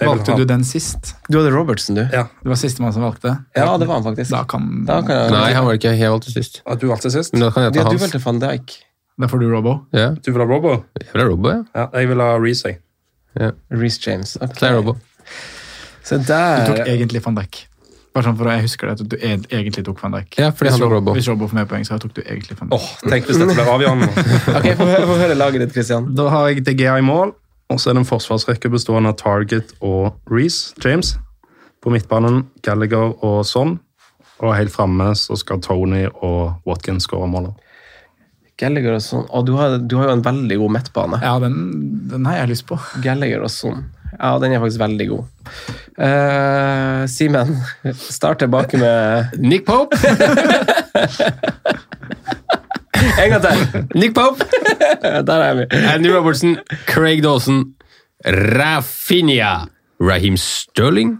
Valgte 0.00 0.36
du 0.36 0.44
den 0.48 0.62
sist? 0.64 1.14
Du 1.28 1.38
hadde 1.40 1.50
Robertsen, 1.52 1.96
du. 1.96 2.04
Ja, 2.12 2.26
Det 2.42 2.52
var 2.52 2.60
sistemann 2.60 2.92
som 2.92 3.04
valgte. 3.04 3.34
Ja, 3.56 3.76
det 3.80 3.88
var 3.88 4.00
han 4.00 4.04
faktisk. 4.04 4.30
Da 4.32 4.44
kan, 4.48 4.84
Da 4.88 5.00
kan 5.04 5.16
jeg, 5.16 5.32
Nei, 5.34 5.48
han 5.56 5.66
var 5.66 5.76
ikke 5.76 5.92
jeg 5.96 6.12
valgte 6.12 6.32
sist. 6.32 6.62
at 6.64 6.80
du 6.80 6.88
valgte 6.88 7.12
sist. 7.12 7.32
Men 7.32 7.48
da 7.48 7.50
kan 7.52 7.68
jeg 7.68 7.76
ja, 7.76 7.84
hans. 7.84 7.96
du 7.96 8.04
valgte 8.04 8.24
van 8.24 8.40
Dijk. 8.40 8.78
Da 9.20 9.28
får 9.28 9.38
du 9.42 9.48
Robbo? 9.52 9.74
Ja, 9.92 10.10
Du 10.18 10.32
vil 10.32 10.40
ha 10.42 10.46
Robbo? 10.48 10.76
jeg 11.00 11.08
vil 11.12 11.22
ha 11.22 11.28
Robbo, 11.28 11.48
ja. 11.50 11.62
Ja, 11.76 11.86
jeg 12.00 12.08
vil 12.08 12.20
ha 12.24 12.30
Reece. 12.40 12.76
jeg. 13.38 13.52
Reece 13.70 14.00
James. 14.06 14.36
Okay. 14.40 14.54
Det 14.60 14.68
er 14.70 14.76
Robbo. 14.78 14.96
Se 16.02 16.18
der. 16.18 16.64
Du 16.66 16.72
tok 16.74 16.88
egentlig 16.88 17.22
van 17.24 17.36
Dijk. 17.36 17.66
Bare 18.14 18.26
sånn 18.26 18.36
for 18.40 18.48
å, 18.48 18.54
Jeg 18.56 18.64
husker 18.64 18.88
det, 18.90 18.94
at 19.00 19.10
du 19.12 19.16
egentlig 19.54 19.84
tok 19.86 20.00
van 20.02 20.16
Dijk. 20.16 20.38
Ja, 20.40 20.48
fordi 20.50 20.70
hvis, 20.70 20.78
han 20.78 20.82
tok 20.82 20.92
Robbo. 20.96 21.12
hvis 21.14 21.28
Robbo 21.30 21.46
får 21.46 21.54
mer 21.60 21.68
poeng, 21.70 21.84
så 21.86 21.98
tok 22.02 22.14
du 22.16 22.22
egentlig 22.24 22.56
van 22.58 22.72
Dijk. 22.72 22.80
Oh, 22.80 23.10
Tenk 23.10 23.28
hvis 23.28 23.38
dette 23.38 23.54
blir 23.54 23.70
avgjørende. 23.70 24.08
Ok, 24.58 24.66
Få 24.80 24.88
høre, 24.88 25.04
få 25.06 25.18
høre 25.20 25.36
laget 25.38 25.62
ditt, 25.66 25.72
Christian. 25.76 26.08
Da 26.18 26.26
har 26.32 26.48
jeg 26.50 26.64
DGA 26.66 26.96
i 26.98 27.04
mål, 27.06 27.34
og 27.70 27.78
så 27.78 27.90
er 27.92 27.94
det 27.94 28.02
en 28.02 28.08
forsvarsrekke 28.10 28.70
bestående 28.72 29.12
av 29.12 29.18
Target 29.20 29.76
og 29.80 30.16
Reece 30.32 30.74
James. 30.82 31.14
På 31.80 31.92
midtbanen 31.94 32.48
Gallagher 32.66 33.14
og 33.24 33.44
Son. 33.46 33.76
Og 34.40 34.54
helt 34.56 34.72
framme 34.72 35.12
så 35.20 35.36
skal 35.36 35.60
Tony 35.60 36.06
og 36.24 36.56
Watkins 36.66 37.04
skåre 37.06 37.28
målet. 37.28 37.52
Gallagher 38.60 38.98
og 38.98 39.04
sånn. 39.04 39.24
Og 39.32 39.46
du 39.48 39.54
har, 39.56 39.78
du 39.80 39.96
har 40.00 40.10
jo 40.10 40.18
en 40.18 40.26
veldig 40.26 40.60
god 40.60 40.74
midtbane. 40.76 41.20
Ja, 41.24 41.38
den, 41.42 41.56
den 42.10 42.28
har 42.28 42.42
jeg 42.42 42.52
lyst 42.52 42.66
på. 42.68 42.78
Gallagher 43.04 43.46
og 43.46 43.52
sånn. 43.54 43.86
Ja, 44.18 44.34
den 44.42 44.52
er 44.52 44.60
faktisk 44.60 44.82
veldig 44.82 45.06
god. 45.08 45.24
Uh, 46.00 47.06
Simen, 47.08 47.54
start 47.94 48.42
tilbake 48.42 48.80
med 48.80 49.32
Nick 49.50 49.66
Pope! 49.68 49.96
En 53.20 53.30
gang 53.32 53.40
til! 53.42 53.84
Nick 53.96 54.14
Pope! 54.14 54.44
Der 55.28 55.40
er 55.40 55.54
vi. 55.56 55.64
Andy 55.72 56.10
Robertson, 56.12 56.58
Craig 56.86 57.22
Dawson, 57.24 57.62
Rafinha, 58.26 59.66
Raheem 60.00 60.36
Sterling, 60.40 61.18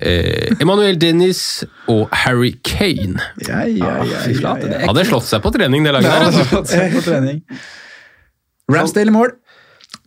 eh, 0.00 0.54
Emmanuel 0.60 0.96
Dennis 1.00 1.64
og 1.90 2.08
Harry 2.24 2.54
Kane. 2.64 3.20
Ja, 3.44 3.66
ja, 3.68 3.92
ja, 4.00 4.04
ja, 4.08 4.22
ja. 4.32 4.54
det 4.56 4.72
er 4.78 4.86
Hadde 4.88 5.04
slått 5.08 5.28
seg 5.28 5.44
på 5.44 5.52
trening, 5.52 5.84
det 5.84 5.92
laget 5.92 6.08
der. 6.08 6.26
Altså. 6.30 6.44
har 6.44 6.50
fått 6.54 6.72
seg 6.72 6.96
på 6.96 7.04
trening. 7.04 7.42
Ramsdale 8.72 9.12
i 9.12 9.14
mål. 9.14 9.34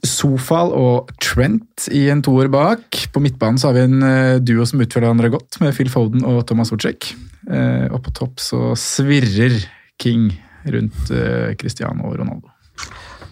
Sofal 0.05 0.71
og 0.75 1.11
Trent 1.21 1.87
i 1.93 2.07
en 2.13 2.23
toer 2.25 2.49
bak. 2.53 3.05
På 3.13 3.21
midtbanen 3.23 3.61
så 3.61 3.69
har 3.69 3.77
vi 3.77 3.85
en 3.85 4.05
eh, 4.05 4.41
duo 4.41 4.65
som 4.67 4.81
utfører 4.81 5.07
hverandre 5.07 5.31
godt, 5.33 5.59
med 5.61 5.73
Phil 5.77 5.91
Foden 5.93 6.25
og 6.27 6.43
Thomas 6.49 6.73
Ocek. 6.75 7.11
Eh, 7.45 7.87
og 7.91 8.01
på 8.05 8.13
topp 8.17 8.41
så 8.41 8.73
svirrer 8.79 9.57
King 10.01 10.31
rundt 10.73 11.13
eh, 11.13 11.53
Cristiano 11.61 12.09
og 12.09 12.19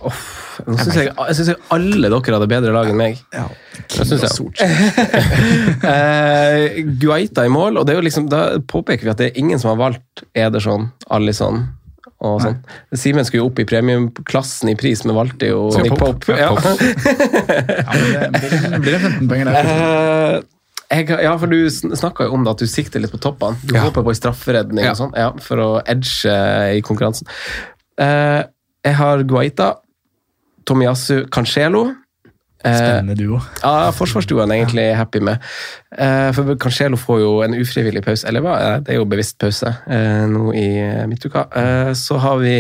Ronaldo. 0.04 0.70
Nå 0.70 0.78
synes 0.84 0.96
jeg, 1.00 1.08
jeg 1.18 1.36
synes 1.38 1.48
jeg 1.54 1.58
alle 1.74 2.10
dere 2.13 2.36
hadde 2.38 2.48
bedre 2.52 2.74
lag 2.76 2.89
enn 2.92 2.98
meg. 3.00 3.22
Ja, 3.34 3.46
Det 3.89 4.06
synes 4.06 4.22
jeg. 4.22 4.52
Eh, 5.84 6.84
Guaita 7.02 7.46
i 7.46 7.52
mål, 7.52 7.78
og 7.80 7.86
det 7.88 7.94
er 7.96 8.00
jo 8.00 8.06
liksom, 8.06 8.28
da 8.32 8.44
påpeker 8.70 9.08
vi 9.08 9.12
at 9.13 9.20
det 9.22 9.32
er 9.32 9.39
ingen 9.42 9.60
som 9.60 9.74
har 9.74 9.80
valgt 9.82 10.24
Ederson, 10.38 10.89
Alison 11.12 11.63
og 12.24 12.38
sånn. 12.39 12.60
Simen 12.96 13.26
skulle 13.28 13.42
jo 13.44 13.50
opp 13.50 13.60
i 13.60 13.66
premiumklassen 13.68 14.70
i 14.72 14.78
pris, 14.80 15.02
men 15.04 15.18
valgte 15.18 15.50
jo 15.50 15.66
Skal 15.76 15.89
Nick 15.89 15.98
Pope. 16.00 16.24
Pope. 16.24 16.38
Ja. 16.39 16.54
Ja, 16.54 18.28
men 18.32 18.38
det 18.39 18.48
blir- 18.48 18.80
blir 18.86 19.00
15 19.02 19.28
penger 19.28 19.52
der. 19.52 19.72
Eh, 19.74 20.42
jeg, 20.94 21.10
ja, 21.26 21.34
for 21.42 21.48
du 21.52 21.58
snakka 21.74 22.30
om 22.32 22.46
det 22.46 22.54
at 22.54 22.63
du 22.63 22.68
sikter 22.70 23.02
litt 23.04 23.12
på 23.12 23.20
toppene. 23.20 23.58
Du 23.66 23.74
Ja. 23.76 23.82
håper 23.89 24.06
på 24.06 24.13
en 24.13 24.20
strafferedning 24.22 24.86
Ja. 24.86 24.92
og 24.94 24.98
sånn, 25.02 25.13
ja, 25.18 25.32
for 25.42 25.58
å 25.58 25.70
edge 25.89 26.32
i 26.78 26.82
konkurransen. 26.86 27.28
Eh, 28.00 28.44
jeg 28.86 28.96
har 29.00 29.24
Guaita, 29.28 29.74
Tomiyasu 30.65 31.26
Cancelo, 31.34 31.89
Eh, 32.63 32.78
Spennende 32.78 33.15
duo. 33.19 33.41
Ja, 33.60 33.91
forsvarsduoen 33.91 34.52
er 34.54 34.62
egentlig 34.62 34.86
happy 34.95 35.19
med. 35.19 35.41
Eh, 35.97 36.30
for 36.32 36.56
Cancelo 36.56 36.95
får 36.95 37.19
jo 37.19 37.32
en 37.43 37.58
ufrivillig 37.60 38.04
pause, 38.06 38.23
eller 38.30 38.43
hva? 38.45 38.54
Det 38.80 38.93
er 38.93 39.02
jo 39.02 39.08
bevisst 39.12 39.36
pause 39.43 39.67
eh, 39.67 40.23
nå 40.32 40.54
i 40.56 40.69
midtuka. 41.12 41.43
Så 41.99 42.21
har 42.23 42.39
vi 42.39 42.56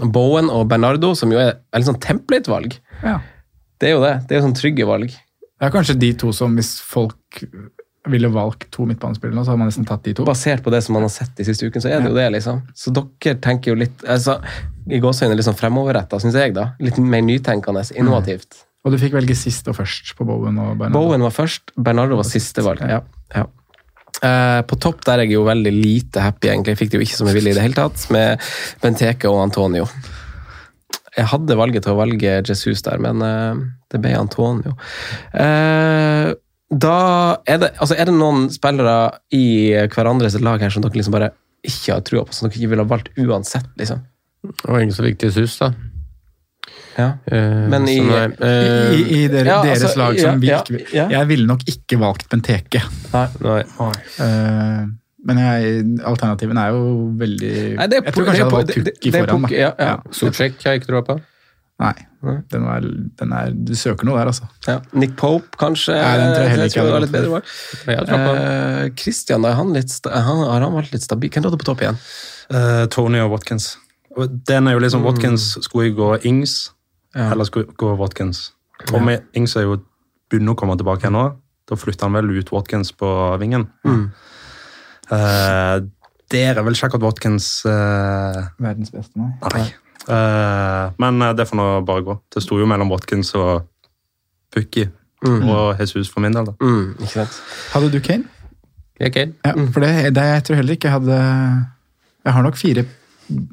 Bowen 0.00 0.48
og 0.48 0.64
Bernardo, 0.70 1.12
som 1.18 1.32
jo 1.34 1.42
er 1.42 1.58
veldig 1.74 1.90
sånn 1.90 2.00
template-valg. 2.00 2.78
Ja. 3.02 3.18
Det 3.76 3.90
er 3.90 3.96
jo 3.98 4.02
det. 4.06 4.14
Det 4.24 4.32
er 4.36 4.40
jo 4.40 4.46
sånn 4.46 4.56
trygge 4.56 4.88
valg. 4.88 5.12
Det 5.12 5.68
er 5.68 5.76
kanskje 5.76 5.98
de 6.00 6.12
to 6.18 6.32
som, 6.32 6.56
hvis 6.56 6.78
folk 6.80 7.42
ville 8.10 8.26
valgt 8.34 8.66
to 8.74 8.84
midtbanespillere 8.88 9.44
så 9.44 9.52
hadde 9.52 9.60
man 9.60 9.68
nesten 9.70 9.86
tatt 9.86 10.02
de 10.06 10.14
to. 10.16 10.24
Basert 10.26 10.64
på 10.64 10.72
det 10.74 10.80
som 10.82 10.96
man 10.96 11.04
har 11.06 11.12
sett 11.12 11.36
de 11.38 11.44
siste 11.46 11.68
ukene, 11.68 11.84
så 11.84 11.92
er 11.92 12.00
det 12.02 12.10
jo 12.10 12.16
det, 12.16 12.24
liksom. 12.34 12.62
Så 12.74 12.90
dere 12.96 13.36
tenker 13.44 13.74
jo 13.74 13.78
litt 13.84 14.02
altså, 14.10 14.40
I 14.90 14.98
gåseøynene 15.02 15.38
litt 15.38 15.46
sånn 15.46 15.58
fremoverretta, 15.58 16.18
syns 16.22 16.36
jeg, 16.38 16.54
da. 16.56 16.72
Litt 16.82 16.98
mer 16.98 17.24
nytenkende, 17.26 17.84
innovativt. 17.94 18.64
Og 18.82 18.94
du 18.94 18.98
fikk 18.98 19.14
velge 19.14 19.36
sist 19.38 19.68
og 19.70 19.76
først 19.78 20.14
på 20.18 20.26
Bowen 20.26 20.58
og 20.58 20.74
Bernardo. 20.74 20.98
Bowen 20.98 21.22
var 21.22 21.34
først, 21.34 21.70
Bernardo 21.78 22.18
var 22.18 22.26
siste 22.26 22.64
valg. 22.66 22.82
Ja, 22.82 23.02
ja. 23.36 23.46
Uh, 24.22 24.60
på 24.68 24.76
topp 24.78 25.00
der 25.06 25.18
er 25.18 25.26
jeg 25.26 25.34
jo 25.34 25.46
veldig 25.46 25.72
lite 25.74 26.22
happy, 26.22 26.50
egentlig. 26.50 26.74
Jeg 26.74 26.80
fikk 26.82 26.92
det 26.92 26.98
jo 26.98 27.06
ikke 27.06 27.18
som 27.18 27.30
jeg 27.30 27.38
ville 27.38 27.52
i 27.52 27.56
det 27.56 27.64
hele 27.64 27.78
tatt, 27.78 28.04
med 28.14 28.42
Benteke 28.82 29.30
og 29.30 29.40
Antonio. 29.42 29.86
Jeg 31.16 31.28
hadde 31.30 31.58
valget 31.58 31.84
til 31.84 31.94
å 31.94 31.98
velge 31.98 32.38
Jesus 32.40 32.84
der, 32.86 33.02
men 33.02 33.22
uh, 33.22 33.62
det 33.92 34.02
ble 34.02 34.14
Antonio. 34.18 34.74
Uh, 35.34 36.34
da 36.72 36.98
er 37.46 37.58
det, 37.60 37.72
altså 37.76 37.98
er 37.98 38.08
det 38.08 38.14
noen 38.16 38.46
spillere 38.52 38.96
i 39.36 39.44
hverandres 39.92 40.38
lag 40.40 40.62
her 40.62 40.72
som 40.72 40.84
dere 40.84 40.96
liksom 40.96 41.14
bare 41.14 41.34
ikke 41.62 41.98
har 41.98 42.06
trua 42.06 42.24
på, 42.26 42.34
som 42.34 42.48
dere 42.48 42.58
ikke 42.58 42.72
ville 42.72 42.86
ha 42.86 42.90
valgt 42.90 43.12
uansett, 43.20 43.68
liksom? 43.78 44.00
Det 44.42 44.68
var 44.68 44.80
ingen 44.82 44.94
som 44.94 45.06
fikk 45.06 45.18
til 45.22 45.32
sus, 45.34 45.56
da. 45.60 45.72
Ja. 46.98 47.06
Eh, 47.26 47.68
Men 47.72 47.86
i- 47.88 48.00
nei, 48.04 48.24
eh, 48.44 48.92
I, 48.92 49.02
i 49.24 49.28
dere, 49.28 49.46
Ja, 49.46 49.62
deres 49.64 49.84
altså, 49.86 49.98
lag 49.98 50.18
som 50.20 50.42
ja, 50.42 50.62
vi 50.66 50.78
ikke 50.78 50.92
ja. 50.94 51.06
Jeg 51.08 51.28
ville 51.30 51.46
nok 51.48 51.62
ikke 51.64 51.98
valgt 51.98 52.28
Benteke. 52.28 52.82
nei. 53.12 53.62
Eh, 54.20 54.86
men 55.24 55.38
jeg, 55.38 55.82
alternativene 56.04 56.58
er 56.66 56.70
jo 56.74 56.82
veldig 57.16 57.52
Nei, 57.78 57.86
det 57.86 57.98
er 58.00 58.04
Jeg 58.04 58.14
tror 58.14 58.26
kanskje 58.26 58.42
jeg 58.42 58.44
hadde 58.44 58.56
valgt 58.58 58.76
er 58.76 59.26
foran. 59.26 59.42
Da. 59.42 59.48
ja, 59.56 59.70
ja. 59.78 59.96
Sortsjekk 60.10 60.58
har 60.64 60.72
jeg 60.74 60.82
ikke 60.82 60.90
troa 60.90 61.04
på. 61.06 61.20
Nei, 61.82 61.94
den 62.52 62.66
er, 62.70 62.84
den 63.18 63.32
er, 63.34 63.50
du 63.54 63.72
søker 63.74 64.06
noe 64.06 64.18
der, 64.20 64.28
altså. 64.30 64.46
Ja. 64.68 64.76
Nick 64.92 65.16
Pope, 65.18 65.48
kanskje? 65.58 65.94
Nei, 65.96 66.16
den 66.20 66.34
tror 66.34 66.42
jeg 66.44 66.50
heller 66.52 66.68
ikke 66.70 66.78
jeg 66.78 66.84
var 66.90 67.00
hadde 67.00 67.12
bedre 67.14 67.30
valgt. 67.32 67.54
valg. 67.88 68.42
Eh, 68.42 68.90
Christian, 69.00 69.46
er 69.48 69.56
han 69.58 69.72
litt, 69.74 69.96
han, 70.06 70.44
har 70.46 70.60
han 70.66 70.76
vært 70.76 70.92
litt 70.92 71.02
stabil? 71.06 71.30
Hvem 71.32 71.46
hadde 71.48 71.56
du 71.56 71.62
på 71.64 71.70
topp 71.72 71.82
igjen? 71.86 71.98
Uh, 72.52 72.84
Tony 72.92 73.18
og 73.24 73.32
Watkins. 73.32 73.72
Den 74.48 74.68
er 74.68 74.76
jo 74.76 74.82
liksom 74.82 75.04
Watkins. 75.06 75.58
Skulle 75.64 75.86
jeg 75.88 75.96
gå 75.96 76.10
Ings, 76.28 76.72
Ja. 77.14 77.30
eller 77.32 77.44
skulle 77.44 77.66
jeg 77.66 77.76
gå 77.76 77.94
Watkins? 77.96 78.52
Og 78.92 79.02
med 79.02 79.22
Ings 79.34 79.56
er 79.56 79.62
jo 79.62 79.78
begynner 80.30 80.52
å 80.52 80.58
komme 80.58 80.76
tilbake 80.76 81.10
nå. 81.12 81.24
Da 81.68 81.76
flytter 81.78 82.08
han 82.08 82.16
vel 82.16 82.30
ut 82.38 82.52
Watkins 82.52 82.92
på 82.92 83.08
vingen. 83.40 83.68
Eh, 85.12 85.80
der 86.32 86.56
er 86.56 86.64
vel 86.64 86.72
ikke 86.72 86.88
akkurat 86.88 87.04
Watkins 87.04 87.46
uh, 87.68 88.38
Verdens 88.62 88.92
beste, 88.94 89.12
nei. 89.20 89.34
Nei. 89.52 89.66
Uh, 90.08 90.88
men 90.98 91.20
eh, 91.22 91.34
det 91.36 91.44
får 91.50 91.58
nå 91.58 91.66
bare 91.86 92.04
gå. 92.06 92.16
Det 92.32 92.42
sto 92.42 92.56
jo 92.58 92.66
mellom 92.66 92.90
Watkins 92.90 93.34
og 93.38 93.66
Pukki. 94.54 94.88
Og 95.22 95.78
Jesus 95.78 96.08
for 96.10 96.24
min 96.24 96.34
del, 96.34 96.48
da. 96.48 96.54
Mm, 96.58 96.96
ikke 96.98 97.12
sant? 97.12 97.36
Hadde 97.70 97.92
du 97.92 98.00
Kane? 98.02 98.24
Ja, 98.98 99.12
Kane. 99.14 99.36
Ja, 99.44 99.52
for 99.70 99.84
det, 99.84 100.14
det 100.16 100.24
jeg 100.32 100.44
tror 100.48 100.58
heller 100.58 100.78
ikke 100.78 100.88
jeg 100.88 100.96
hadde 100.96 101.18
Jeg 102.24 102.32
har 102.34 102.42
nok 102.42 102.58
fire 102.58 102.84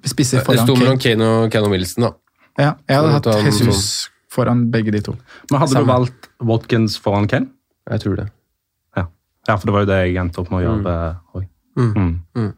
spisser 0.06 0.44
Det 0.46 0.60
sto 0.64 0.76
mellom 0.76 1.00
Kane. 1.00 1.24
Og 1.46 1.52
Cannon 1.52 1.72
Wilson, 1.72 2.04
da. 2.08 2.12
Ja, 2.60 2.74
jeg 2.90 2.98
hadde 3.00 3.12
hatt 3.16 3.46
Jesus 3.46 4.10
foran 4.30 4.66
begge 4.72 4.92
de 4.92 5.02
to. 5.02 5.16
Men 5.52 5.60
hadde 5.62 5.72
Samme. 5.74 5.86
du 5.86 5.92
valgt 5.94 6.30
Watkins 6.44 6.98
foran 7.00 7.28
Kane? 7.28 7.48
Jeg 7.90 8.02
tror 8.04 8.16
det. 8.20 8.28
Ja. 8.98 9.06
ja, 9.48 9.56
for 9.56 9.66
det 9.66 9.74
var 9.74 9.86
jo 9.86 9.90
det 9.90 10.00
jeg 10.06 10.18
endte 10.22 10.40
opp 10.44 10.52
med 10.52 10.62
å 10.62 10.66
gjøre. 10.68 10.98
eh, 11.40 11.46
Mm. 11.80 11.94
Mm. 11.96 12.20
Nei, 12.36 12.52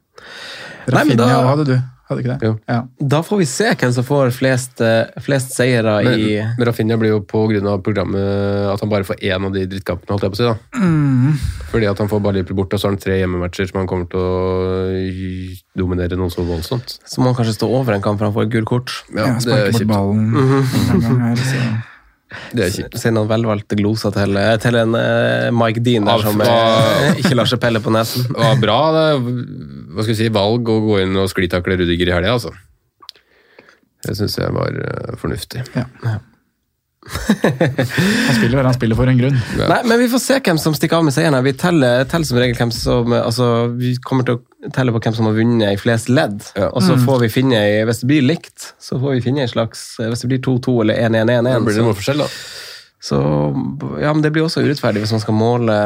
men 0.87 0.95
Rafinha 0.95 1.15
da- 1.27 1.47
hadde 1.47 1.65
du, 1.67 1.75
hadde 2.11 2.23
ikke 2.23 2.35
det? 2.35 2.47
Jo. 2.49 2.53
Ja. 2.69 2.79
Da 3.15 3.21
får 3.25 3.41
vi 3.41 3.47
se 3.49 3.69
hvem 3.73 3.93
som 3.95 4.05
får 4.07 4.31
flest, 4.35 4.81
eh, 4.85 5.21
flest 5.23 5.55
seire 5.55 5.97
Men, 6.05 6.19
i 6.19 6.37
men 6.41 6.67
Rafinha 6.67 6.97
blir 7.01 7.15
jo 7.15 7.21
på 7.25 7.43
grunn 7.51 7.67
av 7.71 7.81
programmet 7.85 8.71
at 8.71 8.83
han 8.83 8.91
bare 8.91 9.07
får 9.07 9.21
én 9.23 9.47
av 9.47 9.55
de 9.55 9.65
drittkampene, 9.71 10.15
holdt 10.15 10.27
jeg 10.27 10.33
på 10.35 10.39
å 10.39 10.41
si. 10.41 10.49
da. 10.49 10.55
Fordi 11.71 11.87
at 11.91 12.01
han 12.03 12.09
får 12.11 12.23
bare 12.23 12.39
Liverpool 12.39 12.61
bort, 12.61 12.73
og 12.75 12.81
så 12.81 12.89
har 12.89 12.95
han 12.95 13.03
tre 13.03 13.19
hjemmematcher 13.21 13.69
som 13.69 13.81
han 13.81 13.89
kommer 13.89 14.09
til 14.11 14.19
å 14.19 14.31
dominere 15.81 16.19
noe 16.19 16.33
så 16.33 16.43
voldsomt. 16.47 16.97
Så 17.07 17.21
må 17.21 17.31
han 17.31 17.39
kanskje 17.39 17.59
stå 17.59 17.69
over 17.71 17.95
en 17.95 18.03
kamp 18.03 18.19
for 18.19 18.29
han 18.29 18.35
får 18.35 18.49
et 18.49 18.57
gult 18.57 18.69
kort. 18.71 18.97
Ja, 19.15 19.31
Ja, 19.31 19.37
det 19.37 19.37
er 19.37 19.39
Sparke 19.45 19.71
bort 19.71 19.81
kjipt. 19.81 19.93
ballen 19.93 20.27
Mm 20.31 20.49
-hmm. 20.51 21.21
her, 21.21 21.35
så 21.35 21.87
Det 22.55 22.65
er 22.65 22.73
kjipt. 22.73 22.97
Send 22.99 23.17
noen 23.17 23.29
velvalgte 23.29 23.77
gloser 23.79 24.13
til, 24.15 24.37
eh, 24.39 24.57
til 24.61 24.77
en 24.79 24.95
eh, 24.95 25.51
Mike 25.51 25.83
Dean 25.83 26.07
der 26.07 26.23
som 26.23 26.41
eh, 26.43 27.19
ikke 27.21 27.35
lar 27.35 27.49
seg 27.49 27.61
pelle 27.63 27.81
på 27.83 27.93
nesen. 27.93 28.27
Det 28.29 28.37
var 28.39 28.61
bra 28.61 28.79
det, 28.95 29.07
hva 29.93 30.03
skal 30.03 30.13
vi 30.15 30.19
si, 30.23 30.29
valg 30.33 30.69
å 30.69 30.79
gå 30.87 30.99
inn 31.03 31.15
og 31.21 31.29
sklitakle 31.31 31.77
Rudiger 31.79 32.07
i 32.11 32.15
helga, 32.17 32.33
altså. 32.37 32.51
Det 34.01 34.15
syns 34.17 34.37
jeg 34.39 34.49
var 34.55 34.71
eh, 34.81 35.15
fornuftig. 35.21 35.61
Han 37.01 38.35
spiller 38.37 38.57
vel 38.59 38.67
han 38.67 38.75
spiller 38.77 38.97
for 38.99 39.09
en 39.09 39.17
grunn. 39.17 39.37
Nei, 39.57 39.79
men 39.89 39.99
vi 40.03 40.07
får 40.11 40.21
se 40.21 40.37
hvem 40.45 40.59
som 40.61 40.75
stikker 40.77 40.99
av 40.99 41.05
med 41.07 41.15
seieren. 41.15 41.33
her. 41.37 41.45
Vi 41.47 41.53
teller, 41.57 42.03
teller 42.09 42.27
som 42.29 42.37
regel 42.41 42.57
hvem 42.59 42.71
som 42.75 43.13
altså, 43.17 43.47
Vi 43.79 43.95
kommer 44.05 44.27
til 44.27 44.37
å 44.37 44.71
telle 44.75 44.93
på 44.93 45.01
hvem 45.01 45.15
som 45.17 45.25
har 45.29 45.33
vunnet 45.37 45.73
i 45.73 45.79
flest 45.81 46.11
ledd. 46.13 46.43
Ja. 46.55 46.69
Og 46.69 46.83
så 46.85 46.97
får 47.01 47.23
vi 47.25 47.29
finne, 47.33 47.57
i- 47.57 47.83
hvis 47.89 48.01
det 48.03 48.09
blir 48.11 48.21
likt, 48.27 48.73
så 48.79 48.99
får 49.01 49.15
vi 49.17 49.21
finne 49.25 49.41
en 49.41 49.49
slags 49.53 49.97
Hvis 49.97 50.21
det 50.21 50.29
blir 50.29 50.41
2-2 50.45 50.81
eller 50.83 50.95
1-1-1, 51.09 51.43
Da 51.49 51.59
blir 51.59 51.73
det 51.73 51.85
så, 51.85 51.93
forskjell, 51.97 52.17
da. 52.21 52.27
så 53.01 53.17
Ja, 54.01 54.13
men 54.13 54.21
det 54.21 54.31
blir 54.33 54.43
også 54.45 54.61
urettferdig 54.65 55.01
hvis 55.01 55.11
man 55.17 55.21
skal 55.25 55.33
måle 55.33 55.77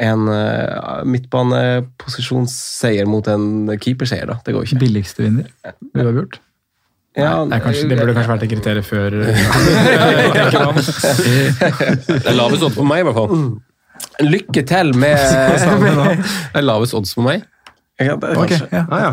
en 0.00 0.28
uh, 0.28 1.02
midtbaneposisjonsseier 1.06 3.06
mot 3.10 3.26
en 3.30 3.44
keeperseier, 3.80 4.26
da. 4.30 4.34
Det 4.44 4.52
går 4.54 4.60
jo 4.64 4.68
ikke. 4.70 4.80
Billigste 4.82 5.22
vinner. 5.26 5.46
Uavgjort. 5.94 6.34
Ja, 7.14 7.44
Nei, 7.46 7.60
kanskje, 7.62 7.86
det 7.86 7.94
burde 8.00 8.10
kanskje 8.16 8.32
vært 8.32 8.42
et 8.42 8.50
kriterium 8.50 8.82
før. 8.88 9.10
Det 12.10 12.26
er 12.26 12.34
lavest 12.34 12.62
odds 12.66 12.74
på 12.74 12.82
meg, 12.88 12.98
i 13.04 13.06
hvert 13.06 13.18
fall. 13.20 13.30
Lykke 14.24 14.62
til 14.66 14.90
med, 14.98 15.14
Det 16.18 16.58
er 16.58 16.66
lavest 16.66 16.90
odds 16.98 17.14
på 17.14 17.22
meg. 17.22 17.46
ja, 18.02 18.16
det 18.18 18.26
er 18.32 18.36
Ok, 18.42 18.50
ja. 18.72 18.82
Ah, 18.90 19.00
ja. 19.06 19.12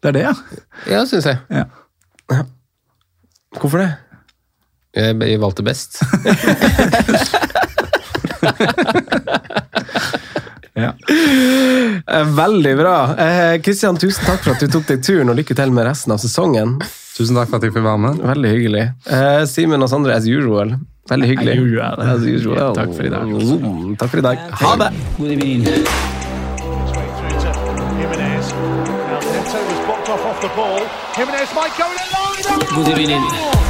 Det 0.00 0.08
er 0.12 0.16
det, 0.18 0.24
ja. 0.28 0.34
Ja, 0.88 1.00
syns 1.08 1.26
jeg. 1.28 1.36
ja. 1.48 1.64
Hvorfor 3.56 3.78
det? 3.82 3.90
Jeg, 4.96 5.16
jeg 5.30 5.40
valgte 5.40 5.62
best. 5.64 6.02
Eh, 11.30 12.24
Veldig 12.36 12.76
bra. 12.78 12.96
Eh, 13.18 13.60
Kristian, 13.62 13.96
tusen 14.00 14.24
takk 14.26 14.42
for 14.44 14.56
at 14.56 14.60
du 14.64 14.68
tok 14.72 14.86
deg 14.88 15.02
turen, 15.06 15.30
og 15.30 15.36
lykke 15.38 15.54
til 15.58 15.70
med 15.74 15.86
resten 15.86 16.14
av 16.14 16.18
sesongen. 16.22 16.78
Tusen 17.16 17.36
takk 17.38 17.50
for 17.52 17.60
at 17.60 17.66
jeg 17.68 17.74
fikk 17.74 17.84
være 17.86 18.00
med. 18.06 18.22
Veldig 18.32 18.50
hyggelig. 18.54 18.84
Eh, 19.06 19.42
Simen 19.50 19.82
og 19.84 19.90
Sondre, 19.92 20.16
as 20.16 20.26
usual. 20.26 20.74
Veldig 21.10 21.28
hyggelig. 21.32 21.56
As 21.56 21.64
usual. 21.66 22.00
As 22.14 22.22
usual. 22.34 22.74
Takk 22.74 22.94
for 22.96 23.06
i 23.06 23.12
dag. 23.12 23.26
Mm, 23.26 23.96
Takk 23.98 24.10
for 24.14 24.18
i 24.22 24.26
dag. 24.28 24.38
Ha 24.62 24.76
det! 24.84 24.90
Good 25.18 25.32
evening. 25.32 25.64
Good 32.74 32.88
Jimenez. 32.88 33.69